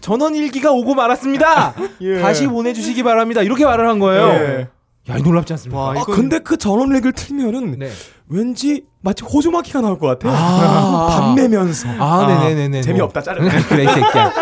[0.00, 1.74] 전원 일기가 오고 말았습니다.
[2.00, 2.20] 예.
[2.20, 3.42] 다시 보내주시기 바랍니다.
[3.42, 4.26] 이렇게 말을 한 거예요.
[4.28, 4.68] 예.
[5.10, 5.80] 야, 이 놀랍지 않습니까?
[5.80, 7.90] 와, 아 이건- 근데 그 전원 얘기를 틀면은 네.
[8.28, 10.28] 왠지 마치 호주마키가 나올 것 같아.
[10.30, 11.06] 아.
[11.36, 11.88] 밤매면서.
[11.98, 12.82] 아, 네네네네.
[12.82, 13.40] 재미없다 자르.
[13.68, 14.32] 그래 이 새끼야.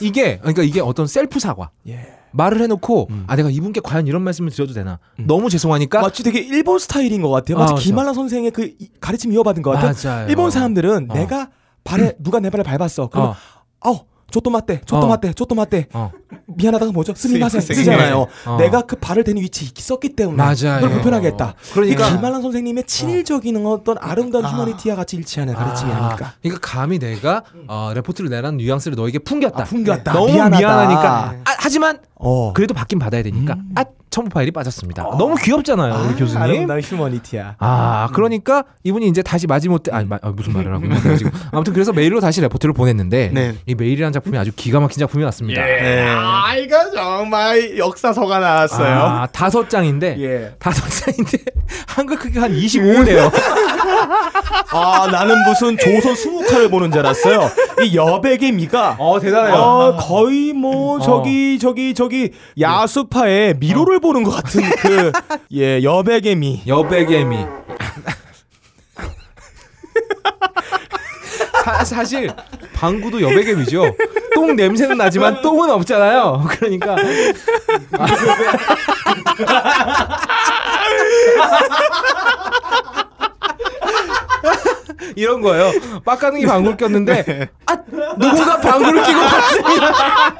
[0.00, 1.70] 이게 그러니까 이게 어떤 셀프 사과.
[1.88, 2.17] 예.
[2.32, 4.98] 말을 해놓고 아 내가 이분께 과연 이런 말씀을 드려도 되나?
[5.18, 6.00] 너무 죄송하니까.
[6.00, 7.58] 마치 되게 일본 스타일인 것 같아요.
[7.58, 7.76] 마치 아.
[7.76, 9.92] 김한라 선생의 그 이- 가르침 이어받은 것 같아요.
[10.04, 10.28] 맞아요.
[10.28, 11.14] 일본 사람들은 어.
[11.14, 11.48] 내가
[11.84, 13.08] 발에 누가 내 발을 밟았어.
[13.08, 13.34] 그러면 어.
[13.80, 14.00] 아우
[14.30, 15.08] 조또 맞대, 조또 어.
[15.08, 15.86] 맞대, 조또 맞대.
[15.94, 16.12] 어.
[16.48, 17.14] 미안하다가 뭐죠?
[17.16, 18.26] 스미마센 스미- 쓰잖아요.
[18.44, 18.56] 어.
[18.58, 20.80] 내가 그 발을 대는 위치에 있었기 때문에 맞아요.
[20.82, 21.54] 그걸 불편하게 했다.
[21.72, 26.34] 그러니까- 이 김한란 선생님의 친일적인 어 떤 아름다운 휴머니티와 같이 일치하는 가르침이 아, 아닐까.
[26.42, 29.62] 그러니까 감히 내가 어, 레포트를 내라는 뉘앙스를 너에게 풍겼다.
[29.62, 30.12] 아, 풍겼다.
[30.12, 30.58] 너무 미안하다.
[30.58, 31.34] 미안하니까.
[31.46, 32.52] 아, 하지만 어.
[32.52, 33.56] 그래도 받긴 받아야 되니까.
[33.74, 35.02] 아 첨부 파일이 빠졌습니다.
[35.18, 36.42] 너무 귀엽잖아요, 우리 교수님.
[36.42, 37.56] 아름다운 휴머니티야.
[37.58, 41.30] 아, 그러니까 이분이 이제 다시 마지못해 아니 마, 아, 무슨 말을 하고 있는 지금.
[41.52, 43.54] 아무튼 그래서 메일로 다시 레포트를 보냈는데 네.
[43.66, 45.62] 이 메일이라는 작품이 아주 기가 막힌 작품이 왔습니다.
[45.62, 46.06] 네.
[46.08, 48.98] 아, 이거 정말 역사서가 나왔어요.
[48.98, 50.54] 아, 다섯 장인데 예.
[50.58, 51.38] 다섯 장인데
[51.86, 53.30] 한글 크기가 한 25네요.
[54.70, 57.50] 아, 나는 무슨 조선 수묵화를 보는 줄 알았어요.
[57.82, 59.54] 이 여백의 미가 어, 대단해요.
[59.54, 61.00] 어, 거의 뭐 어.
[61.00, 65.12] 저기 저기 저기 야수파의 미로를 보는 것 같은 그
[65.52, 66.62] 예, 여백의 미.
[66.66, 67.46] 여백의미.
[71.64, 72.30] 사, 사실
[72.74, 73.94] 방구도 여백의미죠.
[74.34, 76.46] 똥 냄새는 나지만 똥은 없잖아요.
[76.48, 76.96] 그러니까
[85.16, 85.72] 이런 거예요.
[86.04, 87.76] 빡가능이 방구를 꼈는데 아
[88.16, 89.92] 누군가 방구를 끼고 갔습니다.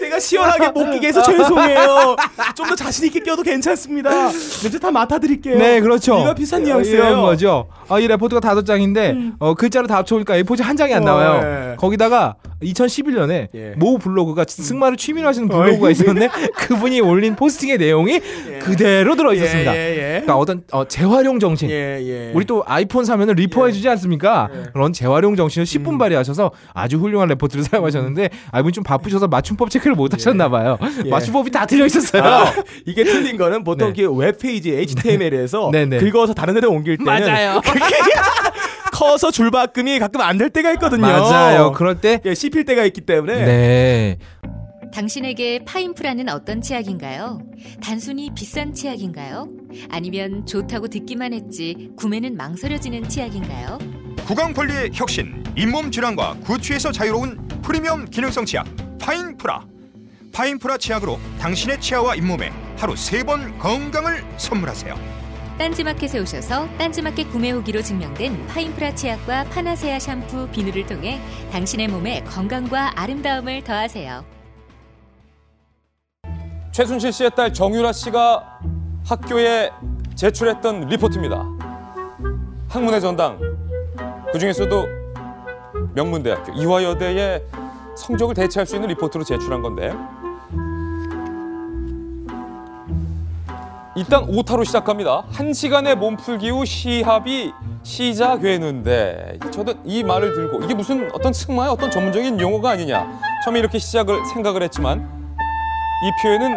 [0.00, 2.16] 내가 시원하게 못 끼게 해서 죄송해요.
[2.54, 4.10] 좀 더 자신 있게 껴도 괜찮습니다.
[4.30, 5.58] 냄새 다 맡아드릴게요.
[5.58, 6.18] 네, 그렇죠.
[6.20, 7.02] 이거 비싼 뉘앙스예요.
[7.02, 7.68] 이런 거죠.
[7.88, 11.70] 아, 이 레포트가 다섯 장인데 어, 글자를 다 합쳐보니까 A4지 한 장이 안 어, 나와요.
[11.72, 11.76] 예.
[11.76, 13.74] 거기다가 2011년에 예.
[13.76, 18.20] 모 블로그가 승마를 취미로 하시는 블로그가 있었는데 그분이 올린 posting의 내용이
[18.60, 19.74] 그대로 들어 있었습니다.
[19.74, 20.08] 예, 예, 예.
[20.20, 21.70] 그러니까 어떤 어, 재활용 정신.
[21.70, 22.32] 예, 예.
[22.34, 24.48] 우리 또 아이폰 사면은 리퍼해주지 않습니까?
[24.72, 25.98] 그런 재활용 정신을 10분 음.
[25.98, 30.78] 발휘하셔서 아주 훌륭한 레포트를 사용하셨는데 아, 이분 좀 바쁘셔서 맞춤법 체크를 못 하셨나 봐요.
[31.04, 31.08] 예.
[31.08, 32.22] 맞춤법이 다 들려 있었어요.
[32.22, 32.52] 아,
[32.86, 34.02] 이게 틀린 거는 보통 네.
[34.02, 35.98] 그 웹페이지 HTML에서 네, 네.
[35.98, 37.60] 긁어서 다른 데로 옮길 때는 맞아요.
[38.98, 41.02] 커서 줄바꿈이 가끔 안 될 때가 있거든요.
[41.02, 41.72] 맞아요.
[41.72, 44.18] 그럴 때 예, 씹힐 때가 있기 때문에 네.
[44.92, 47.40] 당신에게 파인프라는 어떤 치약인가요?
[47.82, 49.48] 단순히 비싼 치약인가요?
[49.90, 53.78] 아니면 좋다고 듣기만 했지 구매는 망설여지는 치약인가요?
[54.26, 58.66] 구강 관리의 혁신, 잇몸 질환과 구취에서 자유로운 프리미엄 기능성 치약
[58.98, 59.64] 파인프라.
[60.32, 65.17] 파인프라 치약으로 당신의 치아와 잇몸에 하루 세 번 건강을 선물하세요.
[65.58, 72.92] 딴지마켓에 오셔서 딴지마켓 구매 후기로 증명된 파인프라 치약과 파나세아 샴푸, 비누를 통해 당신의 몸에 건강과
[72.94, 74.24] 아름다움을 더하세요.
[76.70, 78.60] 최순실 씨의 딸 정유라 씨가
[79.04, 79.70] 학교에
[80.14, 81.44] 제출했던 리포트입니다.
[82.68, 83.40] 학문의 전당
[84.32, 84.86] 그 중에서도
[85.94, 87.42] 명문대학교 이화여대의
[87.96, 89.92] 성적을 대체할 수 있는 리포트로 제출한 건데
[93.98, 95.24] 일단 오타로 시작합니다.
[95.32, 101.90] 한 시간의 몸풀기 후 시합이 시작되는데 저도 이 말을 들고 이게 무슨 어떤 승마의 어떤
[101.90, 105.34] 전문적인 용어가 아니냐 처음에 이렇게 시작을 생각을 했지만
[106.04, 106.56] 이 표현은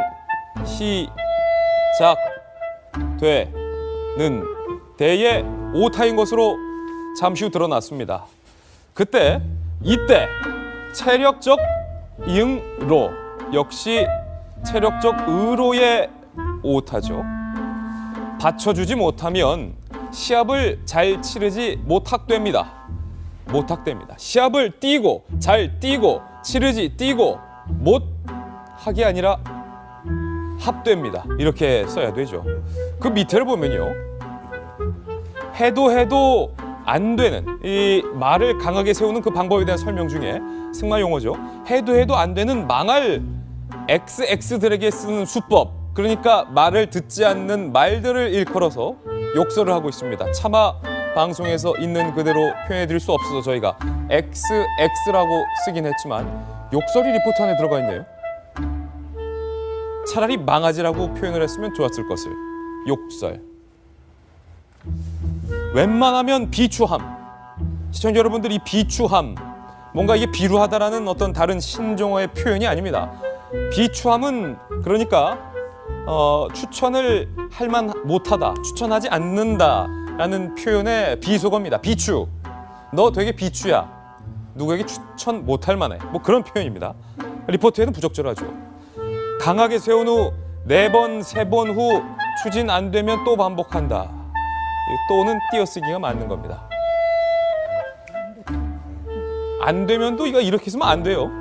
[3.18, 4.44] 시작되는
[4.98, 6.56] 대의 오타인 것으로
[7.20, 8.26] 잠시 후 드러났습니다.
[8.94, 9.42] 그때
[9.82, 10.28] 이때
[10.94, 11.58] 체력적
[12.28, 13.10] 이응로
[13.52, 14.06] 역시
[14.64, 16.21] 체력적 의로의
[16.64, 17.24] 오타죠.
[18.40, 19.74] 받쳐주지 못하면
[20.12, 22.72] 시합을 잘 치르지 못학됩니다.
[23.48, 24.16] 못학됩니다.
[24.18, 29.38] 시합을 뛰고 잘 뛰고 치르지 뛰고 못하게 아니라
[30.60, 31.26] 합됩니다.
[31.40, 32.44] 이렇게 써야 되죠.
[33.00, 33.94] 그 밑에를 보면요.
[35.60, 36.54] 해도 해도
[36.86, 40.40] 안 되는 이 말을 강하게 세우는 그 방법에 대한 설명 중에
[40.74, 41.36] 승마 용어죠.
[41.70, 43.22] 해도 해도 안 되는 망할
[43.88, 45.81] XX들에게 쓰는 수법.
[45.94, 48.96] 그러니까 말을 듣지 않는 말들을 일컬어서
[49.36, 50.32] 욕설을 하고 있습니다.
[50.32, 50.76] 차마
[51.16, 53.78] 방송에서 있는 그대로 표현해 드릴 수 없어서 저희가
[54.10, 56.26] XX라고 쓰긴 했지만
[56.72, 58.06] 욕설이 리포트 안에 들어가 있네요.
[60.08, 62.32] 차라리 망아지라고 표현을 했으면 좋았을 것을.
[62.88, 63.42] 욕설.
[65.74, 67.22] 웬만하면 비추함.
[67.92, 69.36] 시청자 여러분들 이 비추함
[69.94, 73.12] 뭔가 이게 비루하다라는 어떤 다른 신종어의 표현이 아닙니다.
[73.72, 75.51] 비추함은 그러니까
[76.08, 81.80] 어, 추천을 할만 못하다, 추천하지 않는다라는 표현의 비속어입니다.
[81.80, 82.28] 비추.
[82.94, 83.90] 너 되게 비추야.
[84.56, 85.98] 누구에게 추천 못할 만해.
[86.12, 86.94] 뭐 그런 표현입니다.
[87.48, 88.46] 리포트에는 부적절하죠.
[89.40, 90.32] 강하게 세운 후
[90.64, 92.04] 네 번, 세 번 후
[92.44, 94.12] 추진 안 되면 또 반복한다.
[94.12, 96.68] 이 또는 띄어쓰기가 맞는 겁니다.
[99.64, 101.32] 안 되면도 이거 이렇게 쓰면 안 돼요.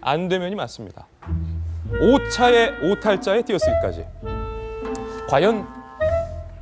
[0.00, 1.06] 안 되면이 맞습니다.
[2.00, 4.04] 오차의 오탈자의 띄어쓰기까지.
[5.28, 5.66] 과연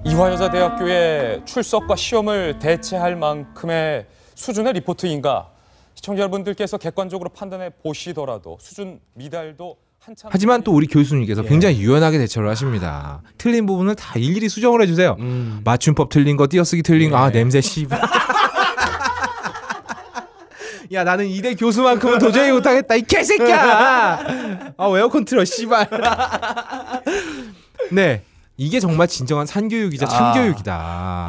[0.05, 5.51] 이화여자대학교의 출석과 시험을 대체할 만큼의 수준의 리포트인가?
[5.95, 11.49] 시청자 여러분들께서 객관적으로 판단해 보시더라도 수준 미달도 한참 하지만 또 우리 교수님께서 예.
[11.49, 13.20] 굉장히 유연하게 대처를 하십니다.
[13.37, 15.16] 틀린 부분을 다 일일이 수정을 해주세요.
[15.18, 15.61] 음.
[15.62, 17.33] 맞춤법 틀린 거, 띄어쓰기 틀린 거, 아 예.
[17.33, 18.01] 냄새 씨발.
[20.93, 24.74] 야 나는 이대 교수만큼은 도저히 못하겠다 이 개새끼야.
[24.76, 25.88] 아 에어컨 틀어 씨발.
[27.93, 28.22] 네
[28.61, 30.08] 이게 정말 진정한 산교육이자 아.
[30.11, 30.74] 참교육이다.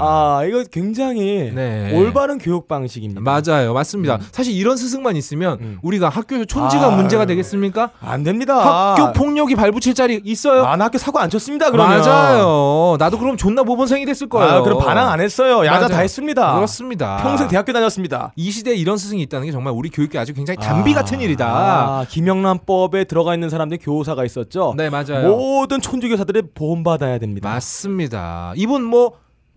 [0.01, 1.97] 아 이거 굉장히 네.
[1.97, 3.21] 올바른 교육 방식입니다.
[3.21, 4.19] 맞아요, 맞습니다.
[4.33, 5.79] 사실 이런 스승만 있으면 음.
[5.81, 6.95] 우리가 학교에서 촌지가 아유.
[6.97, 7.91] 문제가 되겠습니까?
[8.01, 8.95] 안 됩니다.
[8.95, 10.65] 학교 폭력이 발붙일 자리 있어요?
[10.65, 11.71] 아, 나 학교 사고 안 쳤습니다.
[11.71, 12.97] 그러면 맞아요.
[12.99, 14.55] 나도 그럼 존나 모범생이 됐을 거예요.
[14.55, 15.65] 아, 그럼 반항 안 했어요.
[15.65, 15.87] 야자 맞아요.
[15.87, 16.55] 다 했습니다.
[16.55, 17.15] 그렇습니다.
[17.23, 18.33] 평생 대학교 다녔습니다.
[18.35, 21.47] 이 시대에 이런 스승이 있다는 게 정말 우리 교육계 아주 굉장히 단비 같은 일이다.
[21.47, 24.73] 아, 김영란법에 들어가 있는 사람들이 교사가 있었죠.
[24.75, 25.29] 네, 맞아요.
[25.29, 27.49] 모든 촌주 교사들이 보험받아야 됩니다.
[27.49, 28.53] 맞습니다.
[28.57, 29.13] 이분 뭐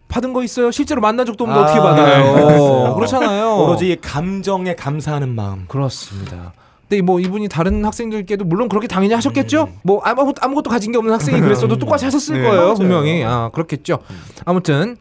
[0.08, 0.70] 받은 거 있어요?
[0.70, 2.34] 실제로 만난 적도 없는데 아, 어떻게 네, 받아요?
[2.34, 2.94] 그렇어요.
[2.96, 3.56] 그렇잖아요.
[3.56, 5.64] 오로지 이 감정에 감사하는 마음.
[5.66, 6.52] 그렇습니다.
[6.88, 9.70] 근데 뭐 이분이 다른 학생들께도 물론 그렇게 당연히 하셨겠죠.
[9.82, 12.74] 뭐 아무 아무것도 가진 게 없는 학생이 그랬어도 똑같이 하셨을 네, 거예요, 맞아요.
[12.74, 13.24] 분명히.
[13.24, 13.98] 아 그렇겠죠.
[14.44, 14.96] 아무튼.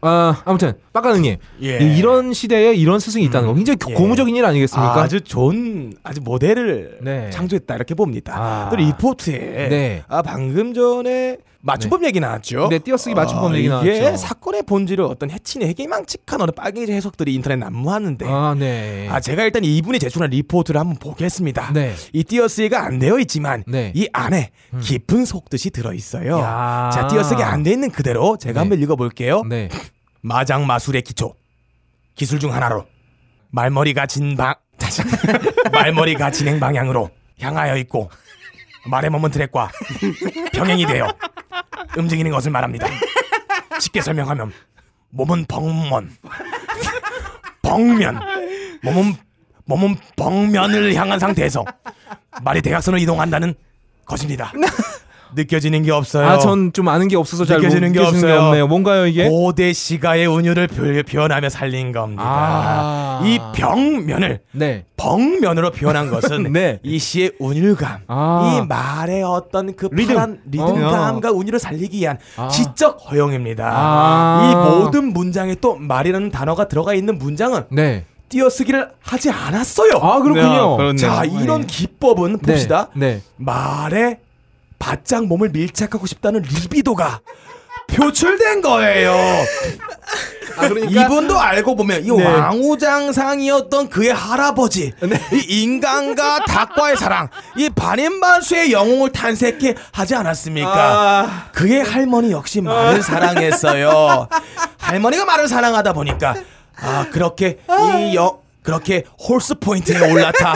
[0.00, 1.78] 아, 아무튼 빡가능님 예.
[1.96, 3.94] 이런 시대에 이런 스승이 있다는 거 굉장히 예.
[3.94, 4.94] 고무적인 일 아니겠습니까?
[4.94, 7.30] 아, 아주 좋은 아주 모델을 네.
[7.30, 8.34] 창조했다 이렇게 봅니다.
[8.36, 8.68] 아.
[8.70, 10.04] 또 리포트에 네.
[10.06, 12.68] 아 방금 전에 맞춤법 얘기 나왔죠.
[12.68, 14.16] 네, 띄어쓰기 맞춤법 얘기 이게 나왔죠.
[14.16, 19.08] 사건의 본질을 어떤 해치는 해괴망측한 어느 빨갱이 해석들이 인터넷 난무하는데 아, 네.
[19.10, 21.72] 아 제가 일단 이분이 제출한 리포트를 한번 보겠습니다.
[21.72, 21.94] 네.
[22.12, 23.92] 이 띄어쓰기가 안 되어 있지만 네.
[23.96, 24.50] 이 안에
[24.80, 26.38] 깊은 속뜻이 들어 있어요.
[26.38, 26.90] 야.
[26.92, 28.58] 자 띄어쓰기 안 돼 있는 그대로 제가 네.
[28.60, 29.42] 한번 읽어 볼게요.
[29.48, 29.68] 네.
[30.20, 31.34] 마장 마술의 기초
[32.14, 32.84] 기술 중 하나로
[33.50, 35.02] 말머리가 진방 다시
[35.72, 38.10] 말머리가 진행 방향으로 향하여 있고
[38.86, 39.70] 말의 머문 트랙과
[40.52, 41.08] 병행이 되어
[41.96, 42.86] 움직이는 것을 말합니다.
[43.80, 44.52] 쉽게 설명하면
[45.10, 46.10] 몸은 벙먼
[47.62, 48.20] 벙면
[48.82, 49.14] 몸은
[49.64, 51.64] 몸은 벙면을 향한 상태에서
[52.42, 53.54] 말이 대각선을 이동한다는
[54.04, 54.52] 것입니다.
[55.34, 56.26] 느껴지는 게 없어요.
[56.26, 58.46] 아, 전 좀 아는 게 없어서 잘 느껴지는 게 느껴지는 없어요.
[58.48, 58.66] 없네요.
[58.66, 59.28] 뭔가요, 이게?
[59.28, 62.22] 고대 시가의 운율을 표- 표현하며 살린 겁니다.
[62.24, 63.22] 아.
[63.24, 64.84] 이 병면을 네.
[64.96, 66.78] 벙면으로 표현한 것은 네.
[66.82, 68.60] 이 시의 운율감, 아.
[68.62, 70.14] 이 말의 어떤 그 리듬.
[70.14, 71.32] 파란 리듬감과 어.
[71.32, 72.48] 운율을 살리기 위한 아.
[72.48, 73.70] 지적 허용입니다.
[73.72, 74.50] 아.
[74.50, 78.04] 이 모든 문장에 또 말이라는 단어가 들어가 있는 문장은 네.
[78.28, 79.92] 띄어쓰기를 하지 않았어요.
[80.02, 80.94] 아, 그렇군요.
[80.96, 82.52] 자, 이런 기법은 네.
[82.52, 82.88] 봅시다.
[82.94, 83.22] 네.
[83.36, 84.18] 말에
[84.78, 87.20] 바짝 몸을 밀착하고 싶다는 리비도가
[87.88, 89.12] 표출된 거예요.
[90.56, 92.24] 아, 그러니까 이분도 알고 보면 이 네.
[92.24, 94.92] 왕우장상이었던 그의 할아버지,
[95.32, 100.70] 이 인간과 닭과의 사랑, 이 반인반수의 영웅을 탄생케 하지 않았습니까?
[100.74, 101.48] 아.
[101.52, 104.28] 그의 할머니 역시 말을 사랑했어요.
[104.78, 106.34] 할머니가 말을 사랑하다 보니까
[106.80, 107.58] 아 그렇게
[108.10, 110.54] 이 여 그렇게 horse point에 올라타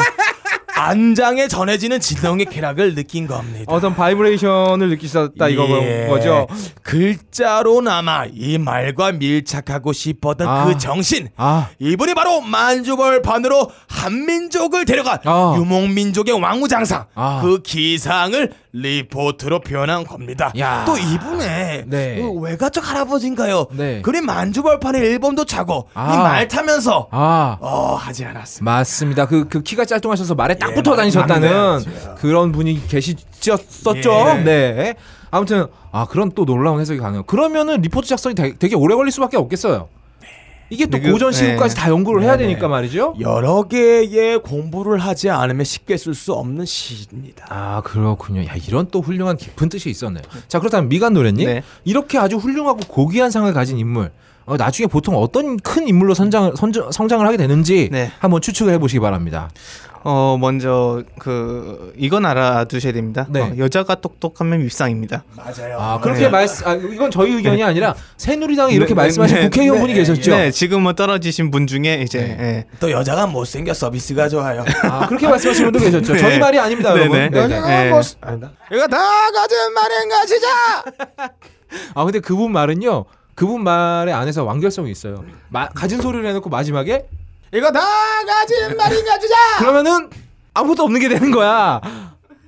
[0.83, 3.65] 안장에 전해지는 진동의 쾌락을 느낀 겁니다.
[3.69, 6.07] 어떤 vibration을 느끼셨다 이거 예.
[6.09, 6.49] 거죠?
[6.83, 10.65] 글자로나마 이 말과 밀착하고 싶었던 아.
[10.65, 11.29] 그 정신.
[11.37, 15.55] 아, 이분이 바로 만주벌판으로 한민족을 데려간 아.
[15.57, 17.07] 유목민족의 왕후장상.
[17.15, 17.41] 아.
[17.43, 20.53] 그 기상을 리포트로 표현한 겁니다.
[20.59, 20.85] 야.
[20.87, 22.21] 또 이분의 네.
[22.21, 23.67] 그 외가족 할아버지인가요?
[23.73, 24.01] 네.
[24.03, 26.15] 그리 만주벌판에 앨범도 차고 아.
[26.15, 27.59] 이말 타면서 아.
[27.61, 28.71] 어 하지 않았습니다.
[28.71, 29.27] 맞습니다.
[29.27, 31.85] 그, 그 키가 짤뚱하셔서 말에 딱 예, 붙어 다니셨다는.
[32.17, 34.11] 그런 분이 계시셨었죠.
[34.39, 34.43] 예.
[34.43, 34.95] 네.
[35.31, 37.25] 아무튼 아 그런 또 놀라운 해석이 가능해요.
[37.25, 39.89] 그러면은 리포트 작성이 되게 오래 걸릴 수밖에 없겠어요.
[40.73, 41.81] 이게 또 네, 그- 고전 시국까지 네.
[41.83, 42.67] 다 연구를 해야 네, 되니까 네.
[42.69, 43.15] 말이죠.
[43.21, 47.45] 여러 개의 공부를 하지 않으면 쉽게 쓸 수 없는 시입니다.
[47.51, 48.43] 아 그렇군요.
[48.47, 50.23] 야 이런 또 훌륭한 깊은 뜻이 있었네요.
[50.49, 51.63] 자 그렇다면 미간 노래님 네.
[51.85, 54.11] 이렇게 아주 훌륭하고 고귀한 상을 가진 인물
[54.47, 58.11] 어, 나중에 보통 어떤 큰 인물로 선장, 선정, 성장을 하게 되는지 네.
[58.19, 59.51] 한번 추측을 해보시기 바랍니다.
[60.05, 63.27] 어 먼저 그 이건 알아두셔야 됩니다.
[63.29, 63.41] 네.
[63.41, 65.25] 어, 여자가 똑똑하면 밉상입니다.
[65.37, 65.79] 맞아요.
[65.79, 66.29] 아 그렇게 네.
[66.29, 70.31] 말씀 아, 이건 저희 의견이 아니라 새누리당에 이렇게 네, 말씀하신 네, 국회의원분이 네, 계셨죠.
[70.31, 72.37] 네, 지금은 떨어지신 분 중에 이제 네.
[72.41, 72.65] 예.
[72.81, 74.65] 또 여자가 못생겨 서비스가 좋아요.
[74.83, 76.15] 아 그렇게 말씀하신 분도 계셨죠.
[76.15, 76.19] 네.
[76.19, 77.19] 저희 말이 아닙니다, 네, 여러분.
[77.19, 77.29] 네.
[77.31, 77.61] 네, 네.
[77.61, 77.91] 네.
[77.91, 78.51] 못 아니다.
[78.73, 78.99] 이거 다
[79.33, 80.49] 가진 말인가 진짜.
[81.95, 83.05] 아 근데 그분 말은요.
[83.35, 85.25] 그분 말의 안에서 완결성이 있어요.
[85.49, 87.07] 마, 가진 소리를 해놓고 마지막에
[87.55, 87.81] 이거 다
[88.27, 89.37] 가진 말인가 진짜.
[89.59, 90.09] 그러면은
[90.55, 91.81] 아무것도 없는 게 되는 거야.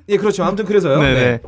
[0.08, 0.44] 예, 그렇죠.
[0.44, 0.98] 아무튼 그래서요.
[0.98, 1.40] 네네.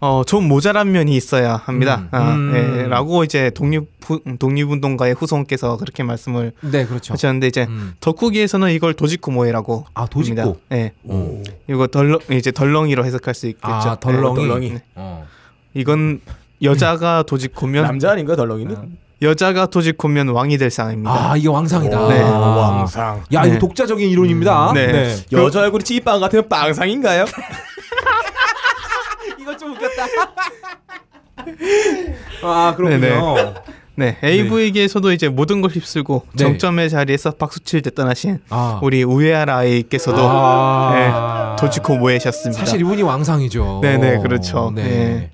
[0.00, 1.98] 어, 좀 모자란 면이 있어야 합니다.
[1.98, 2.08] 음.
[2.10, 2.52] 아, 음.
[2.76, 7.12] 예, 라고 이제 독립 후, 독립운동가의 후손께서 그렇게 말씀을 네, 그렇죠.
[7.12, 7.94] 하셨는데 이제 음.
[8.00, 10.06] 덕후기에서는 이걸 도지코모에라고 아.
[10.10, 10.44] 합니다.
[10.72, 10.92] 예.
[11.04, 11.40] 오.
[11.68, 13.68] 이거 덜렁 이제 덜렁이로 해석할 수 있겠죠.
[13.68, 14.42] 아 덜렁이.
[14.42, 14.78] 예, 덜렁이.
[14.96, 15.26] 어.
[15.74, 16.20] 이건
[16.62, 18.98] 여자가 도지코면 남자 아닌가 덜렁이는?
[19.22, 21.30] 여자가 도지코면 왕이 될 상입니다.
[21.30, 22.08] 아 이게 왕상이다.
[22.08, 22.20] 네.
[22.20, 22.38] 아.
[22.38, 23.24] 왕상.
[23.32, 23.58] 야 이거 네.
[23.58, 24.72] 독자적인 이론입니다.
[24.74, 25.16] 네.
[25.32, 27.24] 여자 얼굴이 찌빵 같으면 빵상인가요?
[29.40, 30.06] 이거 좀 웃겼다.
[32.42, 33.54] 아 그렇군요.
[33.94, 36.44] 네, AV계에서도 이제 모든 걸 휩쓸고 네.
[36.44, 38.80] 정점의 자리에서 박수칠 때 떠나신 아.
[38.82, 41.56] 우리 우에하라 아이께서도 아.
[41.56, 42.58] 네, 도지코 모에셨습니다.
[42.58, 43.80] 사실 이분이 왕상이죠.
[43.82, 44.72] 네네, 그렇죠.
[44.74, 45.30] 네.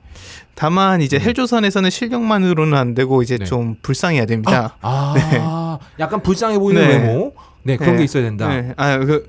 [0.59, 0.61] 네.
[0.61, 3.44] 다만 이제 헬조선에서는 실력만으로는 안 되고 이제 네.
[3.44, 4.76] 좀 불쌍해야 됩니다.
[4.80, 6.96] 아, 약간 불쌍해 보이는 네.
[6.96, 7.32] 외모.
[7.62, 7.98] 네, 그런 네.
[7.98, 8.48] 게 있어야 된다.
[8.48, 8.74] 네.
[8.76, 9.28] 아, 그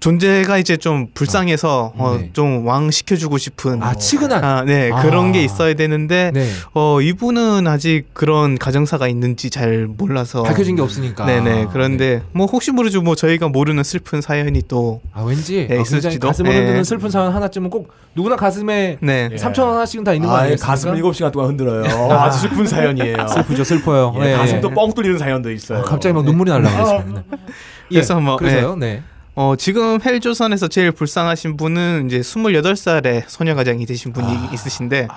[0.00, 2.30] 존재가 이제 좀 불쌍해서 어, 네.
[2.32, 4.42] 좀왕 시켜주고 싶은 아, 치근한.
[4.44, 5.02] 아, 네 아.
[5.02, 6.48] 그런 게 있어야 되는데 네.
[6.72, 11.26] 어 이분은 아직 그런 가정사가 있는지 잘 몰라서 밝혀진 게 없으니까.
[11.26, 15.82] 네네 그런데 뭐 혹시 모르죠 뭐 저희가 모르는 슬픈 사연이 또 아 왠지 네, 아,
[15.82, 16.28] 있을지도.
[16.28, 16.58] 가슴을 네.
[16.58, 19.28] 흔드는 슬픈 사연 하나쯤은 꼭 누구나 가슴에 네.
[19.32, 19.36] 예.
[19.36, 20.66] 3천 원 하나씩은 다 있는 거 아, 아니겠습니까?
[20.66, 21.84] 가슴 7 시간 동안 흔들어요.
[22.12, 23.28] 아주 슬픈 사연이에요.
[23.28, 24.14] 슬프죠, 슬퍼요.
[24.16, 24.32] 예, 네.
[24.36, 25.80] 가슴도 뻥 뚫리는 사연도 있어요.
[25.80, 27.22] 아, 갑자기 막 눈물이 날라 그랬습니다.
[27.30, 28.76] 예, 그래서 뭐, 그래서요.
[28.76, 29.02] 네.
[29.40, 35.08] 어 지금 헬조선에서 제일 불쌍하신 분은 이제 28살의 소녀가장이 되신 분이 있으신데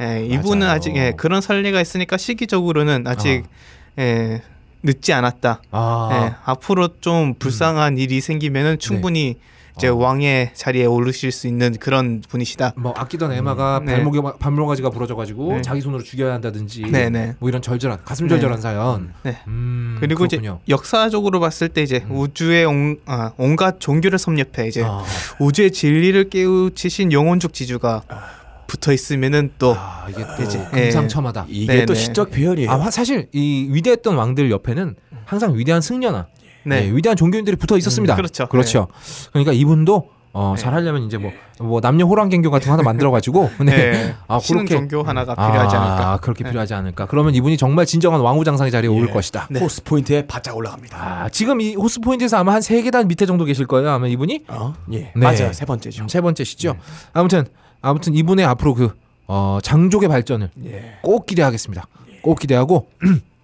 [0.00, 0.72] 예, 이분은 맞아요.
[0.76, 3.44] 아직 예, 그런 설례가 있으니까 시기적으로는 아직
[4.00, 4.42] 예,
[4.82, 5.62] 늦지 않았다.
[5.70, 6.08] 아.
[6.12, 9.36] 예, 앞으로 좀 불쌍한 일이 생기면은 충분히
[9.78, 9.94] 이제 어.
[9.94, 12.72] 왕의 자리에 오르실 수 있는 그런 분이시다.
[12.76, 13.92] 뭐 아끼던 에마가 네.
[13.94, 15.62] 발목에 발목가지가 부러져가지고 네.
[15.62, 17.36] 자기 손으로 죽여야 한다든지 네네.
[17.38, 18.62] 뭐 이런 절절한 가슴 절절한 네.
[18.62, 19.12] 사연.
[19.22, 19.38] 네.
[19.46, 20.58] 음, 그리고 그렇군요.
[20.64, 25.02] 이제 역사적으로 봤을 때 이제 우주의 온, 아, 온갖 종교를 섭렵해 이제 아,
[25.38, 28.02] 우주의 진리를 깨우치신 영혼족 지주가
[28.66, 31.46] 붙어 있으면은 또 아, 이게 또 이제, 금상첨화다.
[31.48, 32.00] 이게 네, 또 네.
[32.00, 32.70] 시적 표현이에요.
[32.70, 36.26] 아, 화- 사실 이 위대했던 왕들 옆에는 항상 위대한 승려나
[36.68, 36.80] 네.
[36.86, 38.14] 네, 위대한 종교인들이 붙어 있었습니다.
[38.14, 38.46] 음, 그렇죠.
[38.48, 38.88] 그렇죠.
[39.32, 40.62] 그러니까 이분도 어, 네.
[40.62, 43.64] 잘 하려면 이제 뭐, 뭐 남묘호랑갱교 같은 거 하나 만들어 가지고 네.
[43.90, 44.14] 네.
[44.28, 46.18] 아, 신흥 그렇게 종교 하나가 필요하지 아, 않을까.
[46.20, 46.50] 그렇게 네.
[46.50, 47.06] 필요하지 않을까.
[47.06, 49.12] 그러면 이분이 정말 진정한 왕후장상의 자리에 오를 예.
[49.12, 49.48] 것이다.
[49.50, 49.58] 네.
[49.60, 50.96] horse point에 바짝 올라갑니다.
[51.24, 53.88] 아, 지금 이 horse point에서 아마 한 세 계단 밑에 정도 계실 거예요.
[53.90, 54.74] 아마 이분이 어?
[54.92, 54.98] 예.
[54.98, 55.12] 네.
[55.16, 55.52] 맞아요.
[55.52, 56.06] 세 번째죠.
[56.08, 56.76] 세 번째시죠.
[57.14, 57.46] 아무튼
[57.80, 58.90] 아무튼 이분의 앞으로 그
[59.26, 60.92] 어, 장족의 발전을 예.
[61.02, 61.86] 꼭 기대하겠습니다.
[62.22, 62.88] 꼭 기대하고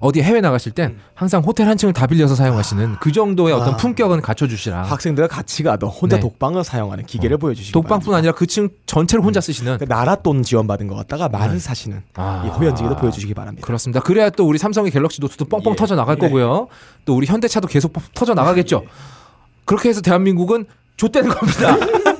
[0.00, 3.76] 어디 해외 나가실 땐 항상 호텔 한 층을 다 빌려서 사용하시는 그 정도의 어떤 아.
[3.76, 4.82] 품격은 갖춰주시라.
[4.82, 6.20] 학생들과 같이 가도 혼자 네.
[6.22, 8.18] 독방을 사용하는 기계를 보여주시기 독방뿐 바랍니다.
[8.18, 11.58] 아니라 그 층 전체를 혼자 쓰시는 그 나라 돈 지원받은 것 같다가 말을 네.
[11.58, 12.42] 사시는 아.
[12.46, 13.66] 이 호연지기도 보여주시기 바랍니다.
[13.66, 14.00] 그렇습니다.
[14.00, 15.76] 그래야 또 우리 삼성의 갤럭시 노트도 뻥뻥 예.
[15.76, 16.20] 터져 나갈 예.
[16.20, 16.68] 거고요.
[17.04, 18.84] 또 우리 현대차도 계속 뻥- 터져 나가겠죠.
[19.64, 21.76] 그렇게 해서 대한민국은 좆되는 겁니다.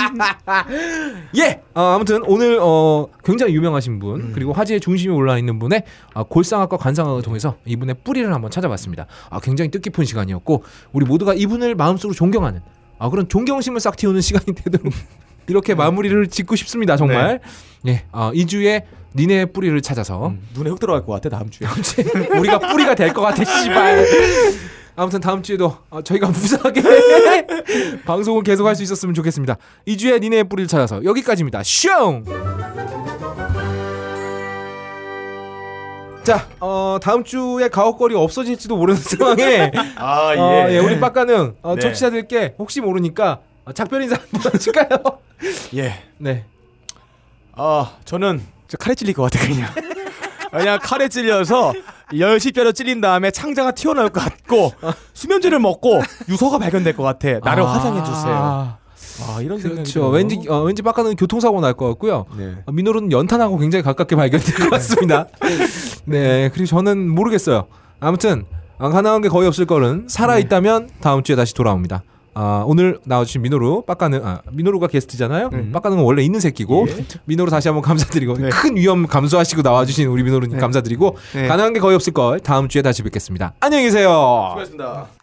[1.38, 1.60] 예.
[1.74, 4.30] 어, 아무튼 오늘 어, 굉장히 유명하신 분 음.
[4.34, 5.84] 그리고 화제의 중심에 올라 있는 분의
[6.14, 9.06] 아, 골상학과 관상학을 통해서 이분의 뿌리를 한번 찾아봤습니다.
[9.30, 12.60] 아, 굉장히 뜻깊은 시간이었고 우리 모두가 이분을 마음속으로 존경하는
[12.98, 14.92] 아, 그런 존경심을 싹 틔우는 시간이 되도록
[15.46, 16.96] 이렇게 마무리를 짓고 싶습니다.
[16.96, 17.40] 정말.
[17.86, 18.84] 예, 어, 2주에
[19.16, 21.66] 니네 뿌리를 찾아서 눈에 흙 들어갈 것 같아 다음 주에.
[22.38, 24.06] 우리가 뿌리가 될 것 같아, 씨발.
[24.96, 26.82] 아무튼 다음 주에도 어, 저희가 무사하게
[28.04, 29.56] 방송을 계속할 수 있었으면 좋겠습니다.
[29.86, 31.62] 2주에 니네 뿌리를 찾아서 여기까지입니다.
[31.62, 32.24] 슝!
[36.22, 41.80] 자, 어, 다음 주에 가옥거리 없어질지도 모르는 상황에 아 어, 예, 우리 빡가는 어, 네.
[41.80, 44.88] 청취자들께 혹시 모르니까 어, 작별 인사 한번 하실까요?
[45.76, 46.02] 예.
[46.18, 46.44] 네.
[47.52, 49.68] 아 저는 저 칼에 찔릴 것 같아 그냥.
[50.52, 51.72] 그냥 칼에 찔려서
[52.18, 54.72] 열십자로 찔린 다음에 창자가 튀어나올 것 같고
[55.14, 57.38] 수면제를 먹고 유서가 발견될 것 같아.
[57.42, 58.34] 나를 화장해 주세요.
[58.34, 58.78] 아,
[59.28, 60.08] 아 이런 그렇죠.
[60.08, 62.26] 왠지 어, 왠지 빡가는 교통사고 날 것 같고요.
[62.36, 62.54] 네.
[62.66, 65.26] 어, 민호는 연탄하고 굉장히 가깝게 발견될 것 같습니다.
[66.04, 67.66] 네, 그리고 저는 모르겠어요.
[68.00, 68.44] 아무튼
[68.78, 72.02] 어, 가능한 게 거의 없을 거는 살아 있다면 다음 주에 다시 돌아옵니다.
[72.34, 75.50] 아, 오늘 나와주신 민호루 빡가는 아, 민호루가 게스트잖아요.
[75.72, 76.86] 빡가는 원래 있는 새끼고
[77.24, 81.48] 민호루 다시 한번 감사드리고 큰 위험 감수하시고 나와주신 우리 민호루님 감사드리고 네.
[81.48, 83.54] 가능한 게 거의 없을 걸 다음 주에 다시 뵙겠습니다.
[83.60, 84.08] 안녕히 계세요.
[84.50, 85.19] 수고하셨습니다.